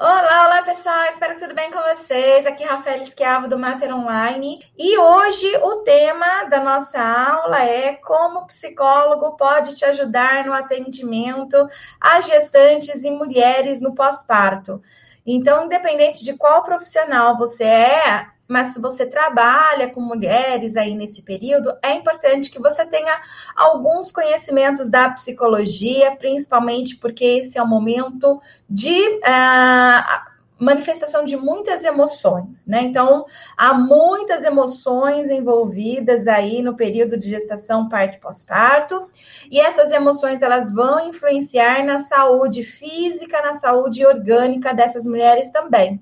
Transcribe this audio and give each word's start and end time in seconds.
Olá, 0.00 0.46
olá 0.46 0.62
pessoal, 0.62 1.06
espero 1.10 1.34
que 1.34 1.40
tudo 1.40 1.56
bem 1.56 1.72
com 1.72 1.80
vocês. 1.80 2.46
Aqui 2.46 2.62
é 2.62 2.66
Rafael 2.68 3.02
Esquiavo 3.02 3.48
do 3.48 3.58
Mater 3.58 3.92
Online 3.92 4.64
e 4.78 4.96
hoje 4.96 5.56
o 5.56 5.78
tema 5.78 6.44
da 6.44 6.62
nossa 6.62 7.02
aula 7.02 7.64
é 7.64 7.94
como 7.94 8.38
o 8.38 8.46
psicólogo 8.46 9.36
pode 9.36 9.74
te 9.74 9.84
ajudar 9.84 10.44
no 10.44 10.52
atendimento 10.52 11.68
a 12.00 12.20
gestantes 12.20 13.02
e 13.02 13.10
mulheres 13.10 13.82
no 13.82 13.92
pós-parto. 13.92 14.80
Então, 15.26 15.64
independente 15.64 16.24
de 16.24 16.32
qual 16.34 16.62
profissional 16.62 17.36
você 17.36 17.64
é, 17.64 18.28
mas 18.48 18.68
se 18.68 18.80
você 18.80 19.04
trabalha 19.04 19.90
com 19.90 20.00
mulheres 20.00 20.76
aí 20.76 20.94
nesse 20.94 21.22
período, 21.22 21.76
é 21.82 21.92
importante 21.92 22.50
que 22.50 22.58
você 22.58 22.86
tenha 22.86 23.20
alguns 23.54 24.10
conhecimentos 24.10 24.90
da 24.90 25.10
psicologia, 25.10 26.16
principalmente 26.16 26.96
porque 26.96 27.24
esse 27.24 27.58
é 27.58 27.62
o 27.62 27.68
momento 27.68 28.40
de 28.68 29.06
uh, 29.18 30.28
manifestação 30.58 31.24
de 31.24 31.36
muitas 31.36 31.84
emoções, 31.84 32.66
né? 32.66 32.82
Então, 32.82 33.26
há 33.56 33.72
muitas 33.72 34.42
emoções 34.42 35.30
envolvidas 35.30 36.26
aí 36.26 36.60
no 36.62 36.74
período 36.74 37.16
de 37.16 37.28
gestação, 37.28 37.88
parto 37.88 38.18
pós-parto, 38.18 39.08
e 39.50 39.60
essas 39.60 39.92
emoções 39.92 40.42
elas 40.42 40.72
vão 40.72 41.08
influenciar 41.08 41.84
na 41.84 42.00
saúde 42.00 42.64
física, 42.64 43.40
na 43.40 43.54
saúde 43.54 44.04
orgânica 44.04 44.74
dessas 44.74 45.06
mulheres 45.06 45.50
também. 45.50 46.00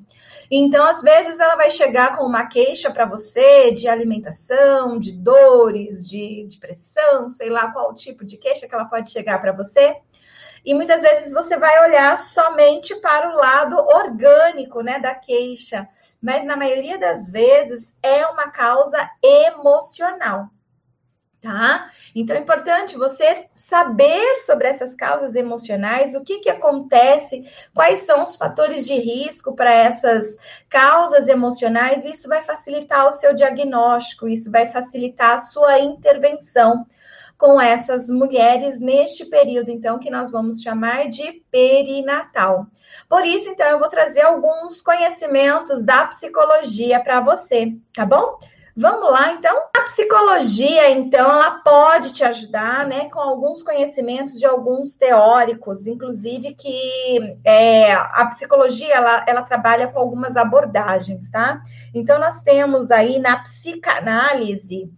Então, 0.51 0.87
às 0.87 1.03
vezes, 1.03 1.41
ela 1.41 1.57
vai 1.57 1.71
chegar 1.71 2.17
com 2.17 2.25
uma 2.25 2.47
queixa 2.47 2.91
para 2.91 3.05
você 3.05 3.71
de 3.73 3.89
alimentação, 3.89 4.99
de 4.99 5.13
dores, 5.13 6.09
de, 6.09 6.47
de 6.47 6.59
pressão, 6.59 7.29
sei 7.29 7.51
lá 7.51 7.73
qual 7.73 7.95
tipo 7.95 8.25
de 8.25 8.37
queixa 8.37 8.69
que 8.69 8.75
ela 8.75 8.85
pode 8.85 9.11
chegar 9.11 9.41
para 9.41 9.53
você. 9.53 9.97
E 10.65 10.75
muitas 10.75 11.03
vezes 11.03 11.33
você 11.33 11.57
vai 11.57 11.89
olhar 11.89 12.17
somente 12.17 12.95
para 12.97 13.31
o 13.31 13.37
lado 13.37 13.77
orgânico, 13.77 14.81
né, 14.81 14.99
da 14.99 15.15
queixa, 15.15 15.89
mas 16.21 16.45
na 16.45 16.57
maioria 16.57 16.99
das 16.99 17.29
vezes 17.29 17.97
é 18.03 18.27
uma 18.27 18.51
causa 18.51 19.09
emocional 19.23 20.51
tá? 21.41 21.91
Então 22.15 22.35
é 22.35 22.41
importante 22.41 22.97
você 22.97 23.47
saber 23.55 24.37
sobre 24.39 24.69
essas 24.69 24.95
causas 24.95 25.35
emocionais, 25.35 26.15
o 26.15 26.23
que 26.23 26.39
que 26.39 26.51
acontece, 26.51 27.45
quais 27.75 28.03
são 28.03 28.23
os 28.23 28.37
fatores 28.37 28.87
de 28.87 28.95
risco 28.95 29.55
para 29.55 29.73
essas 29.73 30.37
causas 30.69 31.29
emocionais, 31.29 32.05
isso 32.05 32.29
vai 32.29 32.43
facilitar 32.43 33.07
o 33.07 33.13
seu 33.13 33.35
diagnóstico, 33.35 34.29
isso 34.29 34.51
vai 34.51 34.67
facilitar 34.67 35.35
a 35.35 35.39
sua 35.39 35.79
intervenção 35.79 36.87
com 37.39 37.61
essas 37.61 38.09
mulheres 38.09 38.81
neste 38.81 39.27
período, 39.27 39.71
então, 39.71 39.99
que 39.99 40.11
nós 40.11 40.33
vamos 40.33 40.63
chamar 40.63 41.09
de 41.11 41.45
perinatal. 41.51 42.67
Por 43.09 43.27
isso, 43.27 43.49
então, 43.49 43.67
eu 43.67 43.79
vou 43.79 43.89
trazer 43.89 44.23
alguns 44.23 44.81
conhecimentos 44.81 45.85
da 45.85 46.07
psicologia 46.07 46.99
para 46.99 47.21
você, 47.21 47.75
tá 47.93 48.07
bom? 48.07 48.39
Vamos 48.79 49.11
lá, 49.11 49.33
então. 49.33 49.57
A 49.75 49.83
psicologia, 49.85 50.91
então, 50.91 51.33
ela 51.33 51.53
pode 51.61 52.13
te 52.13 52.23
ajudar, 52.23 52.87
né, 52.87 53.09
com 53.09 53.19
alguns 53.19 53.63
conhecimentos 53.63 54.39
de 54.39 54.45
alguns 54.45 54.97
teóricos, 54.97 55.87
inclusive 55.87 56.55
que 56.55 57.39
é, 57.43 57.95
a 57.95 58.27
psicologia 58.27 58.95
ela, 58.95 59.25
ela 59.27 59.43
trabalha 59.43 59.89
com 59.89 59.99
algumas 59.99 60.37
abordagens, 60.37 61.31
tá? 61.31 61.63
Então, 61.95 62.19
nós 62.19 62.43
temos 62.43 62.91
aí 62.91 63.19
na 63.19 63.39
psicanálise 63.39 64.91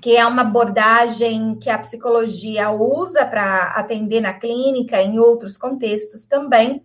que 0.00 0.16
é 0.16 0.24
uma 0.24 0.42
abordagem 0.42 1.56
que 1.56 1.68
a 1.68 1.78
psicologia 1.78 2.70
usa 2.70 3.24
para 3.26 3.72
atender 3.72 4.20
na 4.20 4.32
clínica, 4.32 5.02
em 5.02 5.18
outros 5.18 5.56
contextos 5.56 6.24
também. 6.24 6.84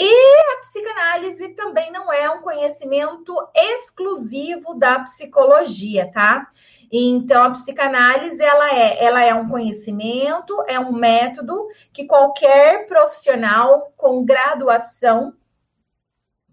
E 0.00 0.52
a 0.52 0.60
psicanálise 0.60 1.48
também 1.54 1.90
não 1.90 2.12
é 2.12 2.30
um 2.30 2.40
conhecimento 2.40 3.34
exclusivo 3.52 4.74
da 4.74 5.00
psicologia, 5.00 6.08
tá? 6.12 6.48
Então, 6.90 7.42
a 7.42 7.50
psicanálise, 7.50 8.40
ela 8.40 8.72
é, 8.72 9.04
ela 9.04 9.24
é 9.24 9.34
um 9.34 9.48
conhecimento, 9.48 10.56
é 10.68 10.78
um 10.78 10.92
método 10.92 11.66
que 11.92 12.06
qualquer 12.06 12.86
profissional 12.86 13.92
com 13.96 14.24
graduação 14.24 15.34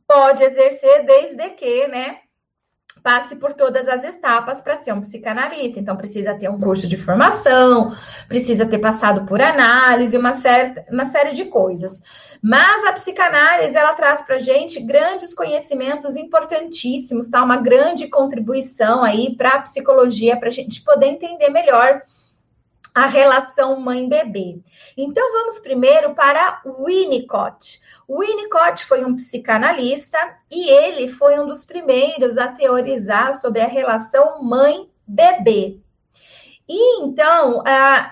pode 0.08 0.44
exercer 0.44 1.06
desde 1.06 1.48
que, 1.52 1.88
né, 1.88 2.22
passe 3.06 3.36
por 3.36 3.54
todas 3.54 3.88
as 3.88 4.04
etapas 4.04 4.62
para 4.62 4.76
ser 4.78 4.92
um 4.92 5.00
psicanalista. 5.00 5.80
Então, 5.80 5.96
precisa 5.96 6.34
ter 6.34 6.50
um 6.50 6.60
curso 6.60 6.88
de 6.88 6.98
formação, 6.98 7.96
precisa 8.28 8.66
ter 8.66 8.80
passado 8.80 9.28
por 9.28 9.40
análise, 9.40 10.18
uma, 10.18 10.34
certa, 10.34 10.84
uma 10.92 11.06
série 11.06 11.32
de 11.32 11.46
coisas. 11.46 12.02
Mas 12.42 12.84
a 12.84 12.94
psicanálise, 12.94 13.78
ela 13.78 13.94
traz 13.94 14.24
para 14.24 14.40
gente 14.40 14.80
grandes 14.82 15.36
conhecimentos 15.36 16.16
importantíssimos, 16.16 17.30
tá? 17.30 17.44
Uma 17.44 17.58
grande 17.58 18.08
contribuição 18.08 19.04
aí 19.04 19.36
para 19.36 19.50
a 19.50 19.62
psicologia, 19.62 20.36
para 20.36 20.50
a 20.50 20.52
gente 20.52 20.82
poder 20.82 21.06
entender 21.06 21.52
melhor 21.52 22.02
a 22.96 23.08
relação 23.08 23.78
mãe-bebê. 23.82 24.62
Então, 24.96 25.34
vamos 25.34 25.60
primeiro 25.60 26.16
para 26.16 26.62
Winnicott. 26.66 27.82
Winnicott 28.10 28.86
foi 28.86 29.04
um 29.04 29.18
psicanalista 29.18 30.18
e 30.50 30.70
ele 30.70 31.10
foi 31.10 31.38
um 31.38 31.46
dos 31.46 31.66
primeiros 31.66 32.38
a 32.38 32.48
teorizar 32.48 33.36
sobre 33.36 33.60
a 33.60 33.68
relação 33.68 34.42
mãe-bebê. 34.42 35.78
E 36.68 37.04
então, 37.04 37.62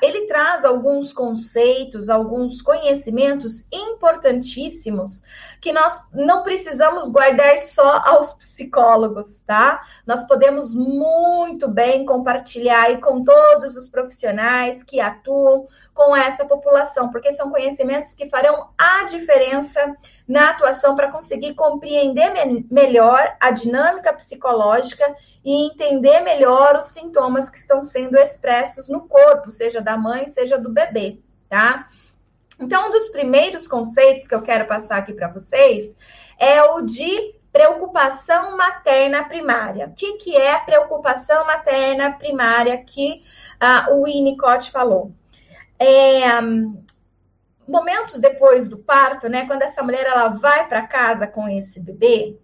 ele 0.01 0.27
traz 0.27 0.63
alguns 0.65 1.11
conceitos, 1.11 2.09
alguns 2.09 2.61
conhecimentos 2.61 3.67
importantíssimos 3.71 5.23
que 5.63 5.71
nós 5.71 5.97
não 6.11 6.43
precisamos 6.43 7.07
guardar 7.07 7.57
só 7.57 8.01
aos 8.03 8.33
psicólogos, 8.33 9.43
tá? 9.43 9.81
Nós 10.05 10.27
podemos 10.27 10.75
muito 10.75 11.69
bem 11.69 12.05
compartilhar 12.05 12.81
aí 12.81 12.97
com 12.97 13.23
todos 13.23 13.77
os 13.77 13.87
profissionais 13.87 14.83
que 14.83 14.99
atuam 14.99 15.65
com 15.93 16.13
essa 16.13 16.43
população, 16.43 17.09
porque 17.09 17.31
são 17.31 17.49
conhecimentos 17.49 18.13
que 18.13 18.29
farão 18.29 18.71
a 18.77 19.05
diferença 19.05 19.95
na 20.27 20.49
atuação 20.49 20.97
para 20.97 21.09
conseguir 21.09 21.53
compreender 21.53 22.33
me 22.33 22.67
melhor 22.69 23.33
a 23.39 23.49
dinâmica 23.49 24.11
psicológica 24.11 25.15
e 25.45 25.67
entender 25.67 26.19
melhor 26.19 26.75
os 26.75 26.87
sintomas 26.87 27.49
que 27.49 27.57
estão 27.57 27.81
sendo 27.81 28.17
expressos 28.17 28.89
no 28.89 29.07
corpo, 29.07 29.49
seja 29.49 29.79
da 29.79 29.95
mãe, 29.95 30.27
seja 30.27 30.57
do 30.57 30.69
bebê, 30.69 31.21
tá? 31.47 31.87
Então, 32.63 32.87
um 32.87 32.91
dos 32.91 33.09
primeiros 33.09 33.67
conceitos 33.67 34.27
que 34.27 34.33
eu 34.33 34.41
quero 34.41 34.65
passar 34.65 34.97
aqui 34.97 35.13
para 35.13 35.27
vocês 35.27 35.95
é 36.39 36.63
o 36.63 36.81
de 36.81 37.35
preocupação 37.51 38.57
materna 38.57 39.25
primária. 39.25 39.87
O 39.87 39.93
que, 39.93 40.13
que 40.13 40.35
é 40.35 40.57
preocupação 40.59 41.45
materna 41.45 42.13
primária 42.13 42.77
que 42.77 43.21
uh, 43.61 43.93
o 43.93 44.05
Winnicott 44.05 44.71
falou? 44.71 45.11
É, 45.77 46.39
um, 46.41 46.83
momentos 47.67 48.19
depois 48.19 48.69
do 48.69 48.77
parto, 48.77 49.27
né, 49.27 49.45
quando 49.45 49.61
essa 49.61 49.83
mulher 49.83 50.05
ela 50.05 50.29
vai 50.29 50.67
para 50.67 50.87
casa 50.87 51.27
com 51.27 51.47
esse 51.47 51.79
bebê, 51.79 52.37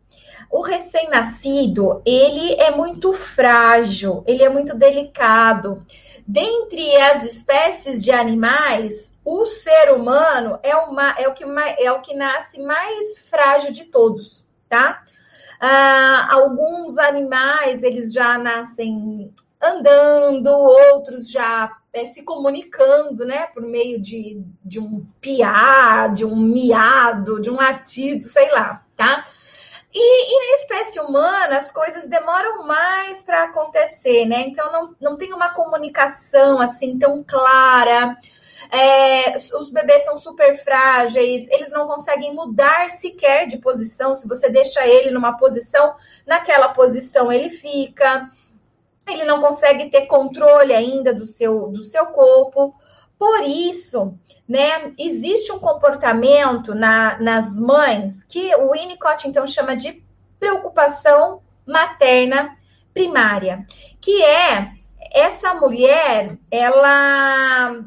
o 0.51 0.62
recém-nascido, 0.62 2.01
ele 2.06 2.53
é 2.56 2.72
muito 2.72 3.13
frágil, 3.13 4.24
ele 4.28 4.44
é 4.44 4.50
muito 4.50 4.75
delicado. 4.75 5.86
Dentre 6.31 6.95
as 6.95 7.25
espécies 7.25 8.03
de 8.03 8.12
animais, 8.12 9.19
o 9.25 9.47
ser 9.47 9.91
humano 9.95 10.59
é, 10.62 10.69
é, 10.69 11.28
o, 11.28 11.34
que, 11.34 11.44
é 11.79 11.91
o 11.91 12.01
que 12.01 12.13
nasce 12.13 12.62
mais 12.62 13.28
frágil 13.28 13.72
de 13.72 13.85
todos, 13.85 14.47
tá? 14.69 15.03
Ah, 15.59 16.28
alguns 16.31 17.00
animais, 17.00 17.81
eles 17.81 18.13
já 18.13 18.38
nascem 18.38 19.34
andando, 19.59 20.51
outros 20.51 21.31
já 21.31 21.75
é, 21.91 22.06
se 22.06 22.22
comunicando, 22.22 23.25
né, 23.25 23.47
por 23.47 23.63
meio 23.63 24.00
de, 24.00 24.39
de 24.63 24.79
um 24.79 25.03
piar, 25.19 26.13
de 26.13 26.25
um 26.25 26.35
miado, 26.35 27.41
de 27.41 27.50
um 27.50 27.56
latido, 27.56 28.23
sei 28.23 28.51
lá, 28.51 28.85
tá? 28.95 29.25
E, 29.91 30.00
e, 30.00 30.50
na 30.50 30.56
espécie 30.57 31.00
humana, 31.00 31.57
as 31.57 31.71
coisas 31.71 32.07
demoram 32.07 32.65
mais 32.65 33.24
para 33.24 33.45
acontecer, 33.45 34.25
né? 34.25 34.41
Então, 34.41 34.71
não, 34.71 34.95
não 35.01 35.18
tem 35.18 35.33
uma 35.33 35.50
comunicação 35.53 36.59
assim 36.59 36.97
tão 37.00 37.24
clara. 37.24 38.15
É, 38.71 39.36
os 39.36 39.71
bebês 39.71 40.03
são 40.03 40.15
super 40.15 40.56
frágeis, 40.63 41.47
eles 41.50 41.71
não 41.71 41.88
conseguem 41.88 42.36
mudar 42.36 42.88
sequer 42.91 43.47
de 43.47 43.57
posição. 43.57 44.13
Se 44.13 44.27
você 44.27 44.47
deixa 44.47 44.86
ele 44.86 45.09
numa 45.09 45.38
posição, 45.38 45.95
naquela 46.25 46.69
posição 46.69 47.31
ele 47.31 47.50
fica. 47.50 48.30
Ele 49.07 49.24
não 49.24 49.41
consegue 49.41 49.89
ter 49.89 50.06
controle 50.06 50.71
ainda 50.71 51.12
do 51.12 51.25
seu, 51.25 51.68
do 51.69 51.81
seu 51.81 52.06
corpo. 52.07 52.75
Por 53.19 53.42
isso, 53.44 54.18
né, 54.48 54.94
existe 54.98 55.51
um 55.51 55.60
comportamento 55.60 56.74
na, 56.74 57.19
nas 57.19 57.60
mães 57.60 58.24
que 58.24 58.56
o 58.56 58.71
Winnicott 58.71 59.27
então 59.27 59.45
chama 59.45 59.75
de 59.75 60.01
preocupação 60.39 61.44
materna 61.68 62.57
primária, 62.94 63.66
que 64.00 64.24
é 64.24 64.71
essa 65.12 65.54
mulher 65.54 66.38
ela 66.50 67.83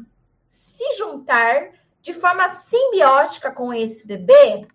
se 0.47 0.97
juntar 0.97 1.71
de 1.99 2.13
forma 2.13 2.49
simbiótica 2.49 3.49
com 3.49 3.73
esse 3.73 4.05
bebê 4.05 4.67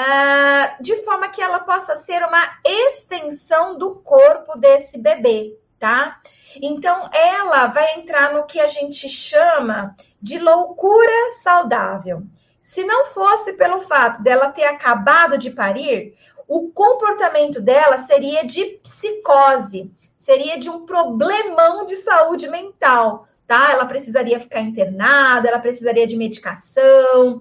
uh, 0.00 0.82
de 0.82 0.96
forma 1.02 1.28
que 1.28 1.42
ela 1.42 1.60
possa 1.60 1.96
ser 1.96 2.22
uma 2.22 2.42
extensão 2.64 3.76
do 3.76 3.96
corpo 3.96 4.56
desse 4.58 4.98
bebê, 4.98 5.58
tá? 5.80 6.20
Então, 6.60 7.08
ela 7.12 7.66
vai 7.68 7.94
entrar 7.94 8.34
no 8.34 8.44
que 8.44 8.60
a 8.60 8.68
gente 8.68 9.08
chama 9.08 9.96
de 10.20 10.38
loucura 10.38 11.32
saudável. 11.40 12.22
Se 12.60 12.84
não 12.84 13.06
fosse 13.06 13.54
pelo 13.54 13.80
fato 13.80 14.22
dela 14.22 14.52
ter 14.52 14.64
acabado 14.64 15.38
de 15.38 15.50
parir, 15.50 16.14
o 16.46 16.70
comportamento 16.70 17.60
dela 17.60 17.98
seria 17.98 18.44
de 18.44 18.64
psicose, 18.82 19.90
seria 20.18 20.58
de 20.58 20.68
um 20.68 20.84
problemão 20.84 21.86
de 21.86 21.96
saúde 21.96 22.46
mental, 22.46 23.26
tá? 23.46 23.72
Ela 23.72 23.86
precisaria 23.86 24.38
ficar 24.38 24.60
internada, 24.60 25.48
ela 25.48 25.58
precisaria 25.58 26.06
de 26.06 26.16
medicação, 26.16 27.40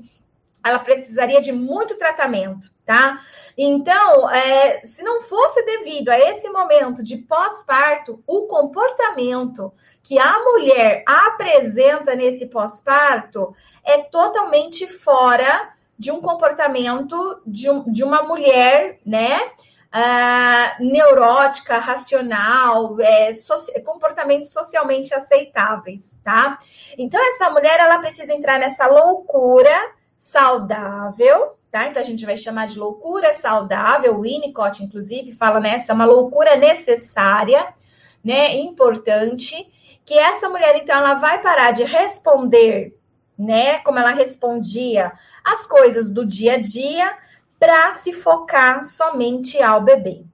ela 0.64 0.80
precisaria 0.80 1.42
de 1.42 1.52
muito 1.52 1.98
tratamento, 1.98 2.70
tá? 2.86 3.20
Então, 3.58 4.30
é, 4.30 4.82
se 4.84 5.04
não 5.04 5.22
fosse 5.22 5.64
devido 5.64 6.10
a 6.10 6.20
esse 6.20 6.50
momento 6.50 7.04
de 7.04 7.18
pós-parto, 7.18 8.22
o 8.28 8.44
comportamento 8.44 9.74
que 10.04 10.20
a 10.20 10.40
mulher 10.40 11.04
apresenta 11.06 12.16
nesse 12.16 12.48
pós-parto 12.48 13.56
é 13.84 14.00
totalmente 14.00 14.86
fora 14.88 15.74
de 15.98 16.12
um 16.12 16.22
comportamento 16.22 17.42
de, 17.46 17.70
um, 17.70 17.92
de 17.92 18.04
uma 18.04 18.24
mulher, 18.24 19.00
né? 19.06 19.52
Uh, 19.90 20.84
neurótica, 20.84 21.80
racional, 21.80 23.02
é, 23.02 23.34
soci 23.34 23.72
comportamentos 23.82 24.52
socialmente 24.52 25.16
aceitáveis, 25.16 26.22
tá? 26.24 26.60
Então, 26.96 27.20
essa 27.20 27.50
mulher, 27.50 27.80
ela 27.80 27.98
precisa 27.98 28.32
entrar 28.32 28.60
nessa 28.60 28.86
loucura 28.86 29.99
saudável, 30.20 31.58
tá? 31.72 31.88
Então 31.88 32.04
a 32.04 32.06
gente 32.06 32.26
vai 32.26 32.36
chamar 32.36 32.68
de 32.68 32.78
loucura 32.78 33.34
saudável. 33.34 34.16
O 34.16 34.22
Winnicott, 34.22 34.84
inclusive, 34.84 35.32
fala 35.32 35.62
nessa, 35.62 35.94
é 35.94 35.96
uma 35.96 36.06
loucura 36.06 36.58
necessária, 36.58 37.74
né? 38.22 38.58
Importante. 38.58 39.72
Que 40.06 40.16
essa 40.20 40.50
mulher, 40.50 40.76
então, 40.76 40.98
ela 40.98 41.14
vai 41.14 41.42
parar 41.42 41.72
de 41.72 41.84
responder, 41.84 43.00
né? 43.38 43.80
Como 43.80 43.98
ela 43.98 44.12
respondia 44.12 45.14
as 45.44 45.66
coisas 45.66 46.12
do 46.12 46.26
dia 46.26 46.56
a 46.56 46.58
dia, 46.58 47.18
para 47.58 47.94
se 47.94 48.12
focar 48.12 48.84
somente 48.84 49.62
ao 49.62 49.82
bebê. 49.82 50.26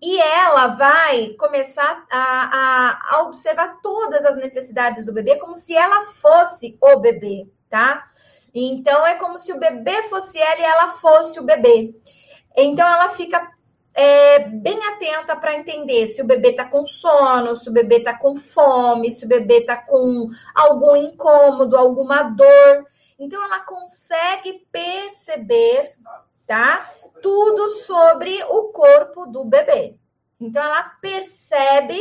E 0.00 0.20
ela 0.20 0.68
vai 0.68 1.28
começar 1.38 2.04
a, 2.10 2.18
a, 2.20 3.16
a 3.16 3.22
observar 3.22 3.78
todas 3.82 4.24
as 4.24 4.36
necessidades 4.36 5.04
do 5.04 5.12
bebê 5.12 5.36
como 5.36 5.56
se 5.56 5.74
ela 5.74 6.06
fosse 6.06 6.78
o 6.80 6.98
bebê, 6.98 7.48
tá? 7.68 8.07
Então 8.54 9.06
é 9.06 9.14
como 9.14 9.38
se 9.38 9.52
o 9.52 9.58
bebê 9.58 10.02
fosse 10.04 10.38
ela 10.38 10.60
e 10.60 10.64
ela 10.64 10.92
fosse 10.92 11.38
o 11.38 11.44
bebê. 11.44 11.94
Então 12.56 12.86
ela 12.86 13.10
fica 13.10 13.50
é, 13.94 14.38
bem 14.38 14.78
atenta 14.86 15.36
para 15.36 15.56
entender 15.56 16.06
se 16.06 16.22
o 16.22 16.26
bebê 16.26 16.50
está 16.50 16.64
com 16.64 16.84
sono, 16.86 17.56
se 17.56 17.68
o 17.68 17.72
bebê 17.72 17.96
está 17.96 18.16
com 18.16 18.36
fome, 18.36 19.10
se 19.10 19.24
o 19.24 19.28
bebê 19.28 19.58
está 19.58 19.76
com 19.76 20.28
algum 20.54 20.96
incômodo, 20.96 21.76
alguma 21.76 22.22
dor. 22.22 22.86
Então 23.18 23.42
ela 23.42 23.60
consegue 23.60 24.66
perceber, 24.70 25.96
tá? 26.46 26.88
Tudo 27.20 27.70
sobre 27.70 28.42
o 28.44 28.68
corpo 28.68 29.26
do 29.26 29.44
bebê. 29.44 29.96
Então 30.40 30.62
ela 30.62 30.84
percebe 31.00 32.00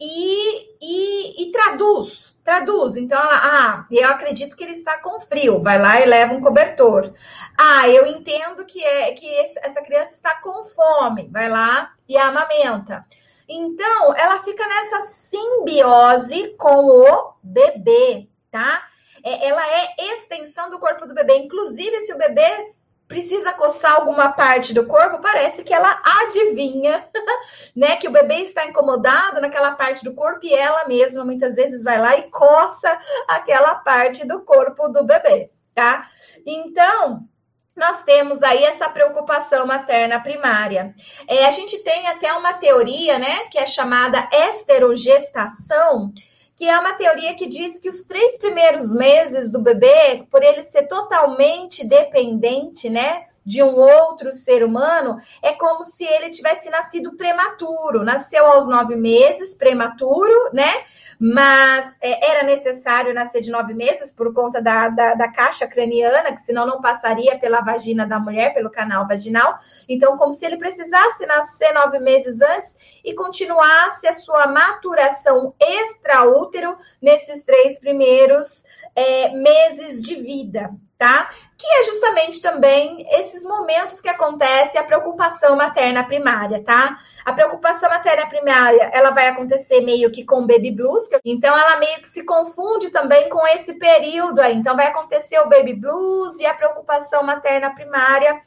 e, 0.00 0.76
e, 0.80 1.42
e, 1.42 1.52
traduz, 1.52 2.38
traduz. 2.42 2.96
Então, 2.96 3.20
ela, 3.20 3.36
ah, 3.36 3.86
eu 3.90 4.08
acredito 4.08 4.56
que 4.56 4.64
ele 4.64 4.72
está 4.72 4.98
com 4.98 5.20
frio, 5.20 5.60
vai 5.60 5.78
lá 5.80 6.00
e 6.00 6.06
leva 6.06 6.34
um 6.34 6.40
cobertor. 6.40 7.12
Ah, 7.58 7.88
eu 7.88 8.06
entendo 8.06 8.64
que 8.64 8.82
é 8.84 9.12
que 9.12 9.26
esse, 9.26 9.58
essa 9.60 9.82
criança 9.82 10.14
está 10.14 10.40
com 10.40 10.64
fome, 10.64 11.28
vai 11.30 11.48
lá 11.48 11.92
e 12.08 12.16
amamenta. 12.16 13.04
Então, 13.48 14.14
ela 14.16 14.42
fica 14.42 14.66
nessa 14.66 15.02
simbiose 15.02 16.54
com 16.58 16.86
o 16.86 17.34
bebê, 17.42 18.28
tá? 18.50 18.88
É, 19.22 19.48
ela 19.48 19.62
é 19.66 19.94
extensão 20.14 20.70
do 20.70 20.78
corpo 20.78 21.06
do 21.06 21.14
bebê. 21.14 21.36
Inclusive, 21.36 22.00
se 22.00 22.12
o 22.12 22.18
bebê 22.18 22.72
precisa 23.06 23.52
coçar 23.52 23.94
alguma 23.94 24.32
parte 24.32 24.72
do 24.72 24.86
corpo, 24.86 25.20
parece 25.20 25.62
que 25.62 25.74
ela 25.74 26.00
adivinha, 26.22 27.06
né, 27.76 27.96
que 27.96 28.08
o 28.08 28.12
bebê 28.12 28.36
está 28.36 28.64
incomodado 28.66 29.40
naquela 29.40 29.72
parte 29.72 30.04
do 30.04 30.14
corpo 30.14 30.40
e 30.42 30.54
ela 30.54 30.86
mesma 30.86 31.24
muitas 31.24 31.54
vezes 31.54 31.82
vai 31.82 31.98
lá 31.98 32.16
e 32.16 32.30
coça 32.30 32.98
aquela 33.28 33.74
parte 33.74 34.26
do 34.26 34.40
corpo 34.40 34.88
do 34.88 35.04
bebê, 35.04 35.50
tá? 35.74 36.08
Então, 36.46 37.28
nós 37.76 38.04
temos 38.04 38.42
aí 38.42 38.62
essa 38.62 38.88
preocupação 38.88 39.66
materna 39.66 40.20
primária. 40.20 40.94
É, 41.28 41.44
a 41.44 41.50
gente 41.50 41.78
tem 41.80 42.06
até 42.06 42.32
uma 42.32 42.54
teoria, 42.54 43.18
né, 43.18 43.46
que 43.50 43.58
é 43.58 43.66
chamada 43.66 44.28
esterogestação, 44.32 46.12
que 46.56 46.68
é 46.68 46.78
uma 46.78 46.94
teoria 46.94 47.34
que 47.34 47.46
diz 47.46 47.78
que 47.78 47.88
os 47.88 48.04
três 48.04 48.38
primeiros 48.38 48.92
meses 48.94 49.50
do 49.50 49.60
bebê, 49.60 50.24
por 50.30 50.42
ele 50.42 50.62
ser 50.62 50.86
totalmente 50.86 51.84
dependente, 51.84 52.88
né, 52.88 53.26
de 53.44 53.62
um 53.62 53.74
outro 53.74 54.32
ser 54.32 54.64
humano, 54.64 55.18
é 55.42 55.52
como 55.52 55.84
se 55.84 56.04
ele 56.04 56.30
tivesse 56.30 56.70
nascido 56.70 57.16
prematuro, 57.16 58.02
nasceu 58.02 58.46
aos 58.46 58.68
nove 58.68 58.96
meses, 58.96 59.54
prematuro, 59.54 60.50
né? 60.52 60.84
mas 61.18 61.98
é, 62.02 62.30
era 62.30 62.42
necessário 62.42 63.14
nascer 63.14 63.40
de 63.40 63.50
nove 63.50 63.74
meses 63.74 64.10
por 64.10 64.32
conta 64.32 64.60
da, 64.60 64.88
da, 64.88 65.14
da, 65.14 65.28
caixa 65.32 65.66
craniana, 65.66 66.34
que 66.34 66.42
senão 66.42 66.66
não 66.66 66.80
passaria 66.80 67.38
pela 67.38 67.60
vagina 67.60 68.06
da 68.06 68.18
mulher, 68.18 68.54
pelo 68.54 68.70
canal 68.70 69.06
vaginal. 69.06 69.58
Então, 69.88 70.16
como 70.16 70.32
se 70.32 70.44
ele 70.44 70.56
precisasse 70.56 71.24
nascer 71.26 71.72
nove 71.72 71.98
meses 71.98 72.40
antes 72.40 72.76
e 73.04 73.14
continuasse 73.14 74.06
a 74.06 74.14
sua 74.14 74.46
maturação 74.46 75.54
extraútero 75.60 76.76
nesses 77.00 77.42
três 77.42 77.78
primeiros 77.78 78.64
é, 78.94 79.30
meses 79.30 80.02
de 80.02 80.14
vida, 80.16 80.70
tá? 81.04 81.30
que 81.56 81.66
é 81.66 81.84
justamente 81.84 82.42
também 82.42 83.06
esses 83.12 83.44
momentos 83.44 84.00
que 84.00 84.08
acontece 84.08 84.76
a 84.76 84.82
preocupação 84.82 85.56
materna 85.56 86.02
primária, 86.04 86.62
tá? 86.62 86.98
A 87.24 87.32
preocupação 87.32 87.88
materna 87.88 88.26
primária, 88.26 88.90
ela 88.92 89.10
vai 89.10 89.28
acontecer 89.28 89.80
meio 89.80 90.10
que 90.10 90.24
com 90.24 90.46
baby 90.46 90.72
blues, 90.72 91.08
então 91.24 91.56
ela 91.56 91.78
meio 91.78 92.02
que 92.02 92.08
se 92.08 92.24
confunde 92.24 92.90
também 92.90 93.28
com 93.28 93.46
esse 93.46 93.74
período 93.74 94.40
aí. 94.40 94.56
Então 94.56 94.76
vai 94.76 94.88
acontecer 94.88 95.38
o 95.38 95.48
baby 95.48 95.74
blues 95.74 96.38
e 96.40 96.46
a 96.46 96.54
preocupação 96.54 97.22
materna 97.22 97.72
primária 97.72 98.42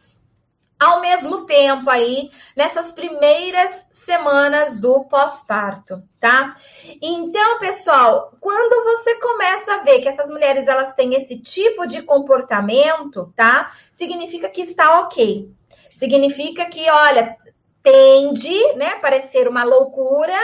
ao 0.80 1.02
mesmo 1.02 1.46
tempo 1.46 1.90
aí 1.90 2.30
nessas 2.56 2.92
primeiras 2.92 3.88
semanas 3.92 4.80
do 4.80 5.06
pós-parto, 5.06 6.04
tá? 6.20 6.54
Então, 7.02 7.60
pessoal, 7.60 8.34
quando 8.40 8.84
você 8.84 9.16
começa 9.16 9.76
a 9.76 9.84
ver 9.84 10.02
que 10.02 10.08
essas 10.08 10.30
mulheres 10.30 10.68
elas 10.68 10.94
têm 10.94 11.16
esse 11.16 11.40
tipo 11.40 11.88
de 11.88 12.02
comportamento, 12.04 13.34
tá? 13.36 13.72
Significa 13.92 14.50
que 14.50 14.62
está 14.62 15.02
ok. 15.02 15.52
Significa 15.96 16.66
que, 16.66 16.88
olha, 16.90 17.36
tende, 17.82 18.74
né, 18.74 18.96
parecer 18.98 19.48
uma 19.48 19.64
loucura, 19.64 20.38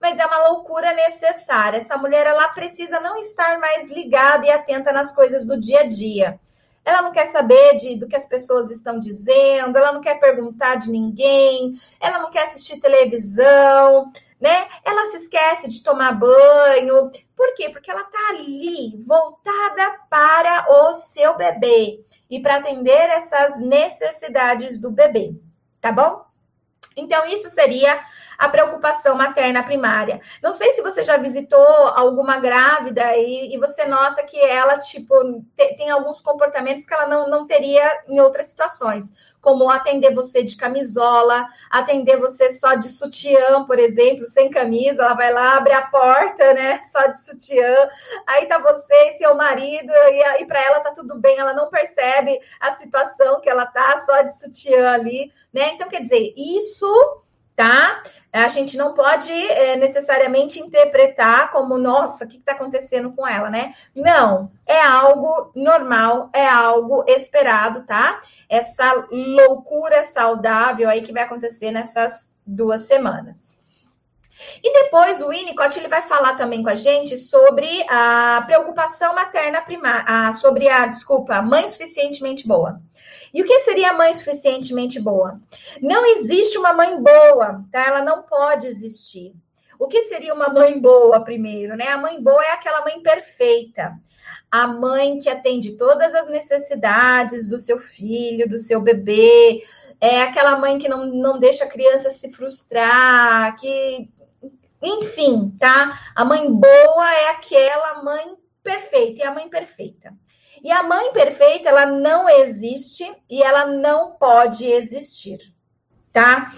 mas 0.00 0.18
é 0.18 0.26
uma 0.26 0.48
loucura 0.48 0.92
necessária. 0.92 1.78
Essa 1.78 1.96
mulher 1.96 2.26
ela 2.26 2.48
precisa 2.50 3.00
não 3.00 3.16
estar 3.16 3.58
mais 3.58 3.90
ligada 3.90 4.46
e 4.46 4.50
atenta 4.50 4.92
nas 4.92 5.10
coisas 5.10 5.44
do 5.44 5.58
dia 5.58 5.80
a 5.80 5.86
dia 5.86 6.38
ela 6.84 7.02
não 7.02 7.12
quer 7.12 7.26
saber 7.26 7.76
de, 7.76 7.96
do 7.96 8.08
que 8.08 8.16
as 8.16 8.26
pessoas 8.26 8.70
estão 8.70 8.98
dizendo, 8.98 9.76
ela 9.76 9.92
não 9.92 10.00
quer 10.00 10.18
perguntar 10.18 10.76
de 10.76 10.90
ninguém, 10.90 11.74
ela 12.00 12.18
não 12.18 12.30
quer 12.30 12.44
assistir 12.44 12.80
televisão, 12.80 14.10
né? 14.40 14.66
Ela 14.84 15.10
se 15.10 15.18
esquece 15.18 15.68
de 15.68 15.82
tomar 15.82 16.12
banho. 16.12 17.10
Por 17.36 17.54
quê? 17.54 17.68
Porque 17.68 17.90
ela 17.90 18.04
tá 18.04 18.28
ali 18.30 18.96
voltada 19.06 20.00
para 20.08 20.66
o 20.68 20.94
seu 20.94 21.36
bebê 21.36 22.04
e 22.28 22.40
para 22.40 22.56
atender 22.56 23.10
essas 23.10 23.60
necessidades 23.60 24.78
do 24.78 24.90
bebê, 24.90 25.34
tá 25.80 25.92
bom? 25.92 26.24
Então, 26.96 27.26
isso 27.26 27.48
seria 27.48 28.00
a 28.40 28.48
preocupação 28.48 29.14
materna 29.14 29.62
primária. 29.62 30.18
Não 30.42 30.50
sei 30.50 30.72
se 30.72 30.80
você 30.80 31.04
já 31.04 31.18
visitou 31.18 31.60
alguma 31.60 32.38
grávida 32.38 33.14
e, 33.14 33.54
e 33.54 33.58
você 33.58 33.84
nota 33.84 34.22
que 34.22 34.40
ela, 34.40 34.78
tipo, 34.78 35.44
te, 35.54 35.74
tem 35.76 35.90
alguns 35.90 36.22
comportamentos 36.22 36.86
que 36.86 36.94
ela 36.94 37.06
não, 37.06 37.28
não 37.28 37.46
teria 37.46 38.02
em 38.08 38.18
outras 38.18 38.46
situações 38.46 39.12
como 39.42 39.70
atender 39.70 40.14
você 40.14 40.42
de 40.42 40.56
camisola, 40.56 41.46
atender 41.70 42.18
você 42.18 42.50
só 42.50 42.74
de 42.74 42.88
sutiã, 42.88 43.64
por 43.64 43.78
exemplo, 43.78 44.26
sem 44.26 44.50
camisa, 44.50 45.02
ela 45.02 45.14
vai 45.14 45.32
lá, 45.32 45.56
abre 45.56 45.72
a 45.72 45.82
porta, 45.82 46.52
né, 46.52 46.82
só 46.84 47.06
de 47.06 47.22
sutiã, 47.22 47.88
aí 48.26 48.46
tá 48.46 48.58
você 48.58 48.94
e 49.08 49.12
seu 49.14 49.34
marido, 49.34 49.90
e, 49.90 50.42
e 50.42 50.46
para 50.46 50.62
ela 50.62 50.80
tá 50.80 50.92
tudo 50.92 51.18
bem, 51.18 51.38
ela 51.38 51.54
não 51.54 51.70
percebe 51.70 52.38
a 52.60 52.72
situação 52.72 53.40
que 53.40 53.48
ela 53.48 53.64
tá 53.64 53.98
só 53.98 54.20
de 54.20 54.38
sutiã 54.38 54.92
ali, 54.92 55.32
né, 55.54 55.70
então 55.72 55.88
quer 55.88 56.00
dizer, 56.00 56.34
isso 56.36 57.22
tá? 57.60 58.02
A 58.32 58.48
gente 58.48 58.76
não 58.76 58.94
pode 58.94 59.32
é, 59.32 59.74
necessariamente 59.76 60.60
interpretar 60.60 61.50
como, 61.50 61.76
nossa, 61.76 62.24
o 62.24 62.28
que 62.28 62.36
está 62.36 62.52
acontecendo 62.52 63.12
com 63.12 63.26
ela, 63.26 63.50
né? 63.50 63.74
Não, 63.94 64.52
é 64.64 64.80
algo 64.80 65.50
normal, 65.54 66.30
é 66.32 66.46
algo 66.46 67.04
esperado, 67.08 67.84
tá? 67.84 68.20
Essa 68.48 69.06
loucura 69.10 70.04
saudável 70.04 70.88
aí 70.88 71.02
que 71.02 71.12
vai 71.12 71.24
acontecer 71.24 71.72
nessas 71.72 72.32
duas 72.46 72.82
semanas. 72.82 73.60
E 74.62 74.72
depois 74.72 75.20
o 75.20 75.28
Winnicott 75.28 75.78
ele 75.78 75.88
vai 75.88 76.02
falar 76.02 76.34
também 76.34 76.62
com 76.62 76.70
a 76.70 76.74
gente 76.74 77.18
sobre 77.18 77.84
a 77.88 78.42
preocupação 78.46 79.14
materna 79.14 79.60
primária, 79.60 80.32
sobre 80.32 80.68
a, 80.68 80.86
desculpa, 80.86 81.42
mãe 81.42 81.68
suficientemente 81.68 82.46
boa. 82.46 82.80
E 83.32 83.42
o 83.42 83.44
que 83.44 83.60
seria 83.60 83.90
a 83.90 83.96
mãe 83.96 84.12
suficientemente 84.14 85.00
boa? 85.00 85.40
Não 85.80 86.04
existe 86.04 86.58
uma 86.58 86.72
mãe 86.72 87.00
boa, 87.00 87.64
tá? 87.70 87.86
Ela 87.86 88.04
não 88.04 88.22
pode 88.22 88.66
existir. 88.66 89.34
O 89.78 89.86
que 89.86 90.02
seria 90.02 90.34
uma 90.34 90.48
mãe 90.48 90.78
boa 90.78 91.24
primeiro, 91.24 91.76
né? 91.76 91.88
A 91.88 91.96
mãe 91.96 92.22
boa 92.22 92.42
é 92.44 92.52
aquela 92.52 92.82
mãe 92.82 93.00
perfeita. 93.00 93.92
A 94.50 94.66
mãe 94.66 95.18
que 95.18 95.28
atende 95.28 95.76
todas 95.76 96.14
as 96.14 96.26
necessidades 96.26 97.48
do 97.48 97.58
seu 97.58 97.78
filho, 97.78 98.48
do 98.48 98.58
seu 98.58 98.80
bebê, 98.80 99.62
é 100.00 100.22
aquela 100.22 100.58
mãe 100.58 100.76
que 100.76 100.88
não, 100.88 101.06
não 101.06 101.38
deixa 101.38 101.64
a 101.64 101.68
criança 101.68 102.10
se 102.10 102.32
frustrar, 102.32 103.56
que 103.56 104.10
enfim, 104.82 105.54
tá? 105.58 105.98
A 106.14 106.24
mãe 106.24 106.50
boa 106.50 107.14
é 107.14 107.30
aquela 107.30 108.02
mãe 108.02 108.34
perfeita, 108.62 109.20
e 109.20 109.22
a 109.22 109.34
mãe 109.34 109.48
perfeita. 109.48 110.14
E 110.62 110.70
a 110.70 110.82
mãe 110.82 111.12
perfeita, 111.12 111.68
ela 111.68 111.86
não 111.86 112.28
existe 112.28 113.10
e 113.28 113.42
ela 113.42 113.66
não 113.66 114.12
pode 114.12 114.64
existir, 114.64 115.38
tá? 116.12 116.52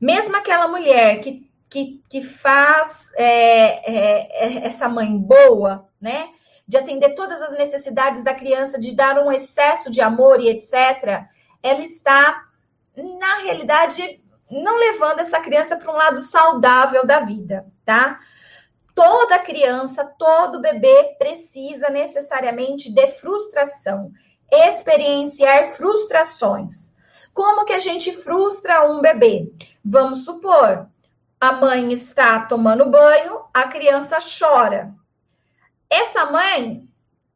Mesmo 0.00 0.36
aquela 0.36 0.66
mulher 0.66 1.20
que, 1.20 1.48
que, 1.68 2.02
que 2.08 2.22
faz 2.22 3.10
é, 3.14 3.24
é, 3.24 4.46
é, 4.46 4.66
essa 4.66 4.88
mãe 4.88 5.16
boa, 5.16 5.86
né? 6.00 6.30
De 6.66 6.76
atender 6.76 7.14
todas 7.14 7.40
as 7.42 7.52
necessidades 7.52 8.24
da 8.24 8.34
criança, 8.34 8.80
de 8.80 8.94
dar 8.94 9.18
um 9.18 9.30
excesso 9.30 9.90
de 9.90 10.00
amor 10.00 10.40
e 10.40 10.48
etc., 10.48 11.26
ela 11.62 11.80
está, 11.80 12.44
na 12.96 13.38
realidade, 13.38 14.20
não 14.50 14.76
levando 14.78 15.20
essa 15.20 15.40
criança 15.40 15.76
para 15.76 15.92
um 15.92 15.96
lado 15.96 16.20
saudável 16.20 17.06
da 17.06 17.20
vida, 17.20 17.66
tá? 17.84 18.18
Toda 18.94 19.38
criança, 19.38 20.04
todo 20.04 20.60
bebê 20.60 21.16
precisa 21.18 21.88
necessariamente 21.88 22.92
de 22.92 23.08
frustração, 23.08 24.12
experienciar 24.50 25.72
frustrações. 25.72 26.92
Como 27.32 27.64
que 27.64 27.72
a 27.72 27.78
gente 27.78 28.12
frustra 28.12 28.84
um 28.90 29.00
bebê? 29.00 29.50
Vamos 29.82 30.24
supor, 30.24 30.86
a 31.40 31.52
mãe 31.52 31.92
está 31.92 32.40
tomando 32.40 32.90
banho, 32.90 33.40
a 33.52 33.64
criança 33.64 34.18
chora. 34.20 34.94
Essa 35.88 36.26
mãe 36.26 36.86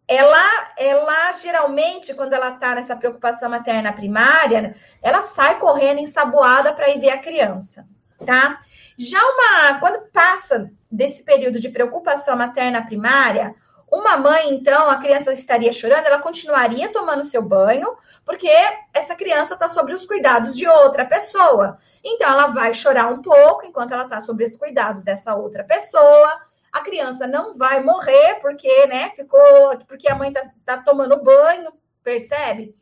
ela, 0.08 0.72
ela 0.78 1.32
geralmente, 1.32 2.14
quando 2.14 2.32
ela 2.32 2.50
está 2.50 2.74
nessa 2.74 2.94
preocupação 2.94 3.50
materna 3.50 3.92
primária, 3.92 4.74
ela 5.02 5.22
sai 5.22 5.58
correndo 5.58 5.98
ensaboada 5.98 6.72
para 6.72 6.90
ir 6.90 7.00
ver 7.00 7.10
a 7.10 7.18
criança, 7.18 7.86
tá? 8.24 8.60
Já 8.96 9.20
uma, 9.20 9.80
quando 9.80 10.08
passa 10.12 10.70
desse 10.96 11.22
período 11.22 11.60
de 11.60 11.68
preocupação 11.68 12.36
materna 12.36 12.84
primária, 12.84 13.54
uma 13.90 14.16
mãe, 14.16 14.52
então, 14.52 14.90
a 14.90 14.96
criança 14.96 15.32
estaria 15.32 15.72
chorando, 15.72 16.06
ela 16.06 16.18
continuaria 16.18 16.90
tomando 16.90 17.22
seu 17.22 17.40
banho, 17.40 17.96
porque 18.24 18.50
essa 18.92 19.14
criança 19.14 19.54
está 19.54 19.68
sob 19.68 19.92
os 19.92 20.04
cuidados 20.04 20.56
de 20.56 20.66
outra 20.66 21.04
pessoa. 21.04 21.78
Então, 22.02 22.28
ela 22.28 22.48
vai 22.48 22.74
chorar 22.74 23.06
um 23.06 23.22
pouco 23.22 23.64
enquanto 23.64 23.92
ela 23.92 24.04
está 24.04 24.20
sob 24.20 24.44
os 24.44 24.56
cuidados 24.56 25.04
dessa 25.04 25.34
outra 25.36 25.62
pessoa 25.62 26.46
a 26.76 26.80
criança 26.82 27.26
não 27.26 27.54
vai 27.54 27.82
morrer 27.82 28.34
porque, 28.40 28.86
né, 28.86 29.10
ficou, 29.10 29.78
porque 29.88 30.08
a 30.08 30.14
mãe 30.14 30.30
tá, 30.30 30.42
tá 30.64 30.76
tomando 30.76 31.22
banho, 31.22 31.72
percebe? 32.02 32.76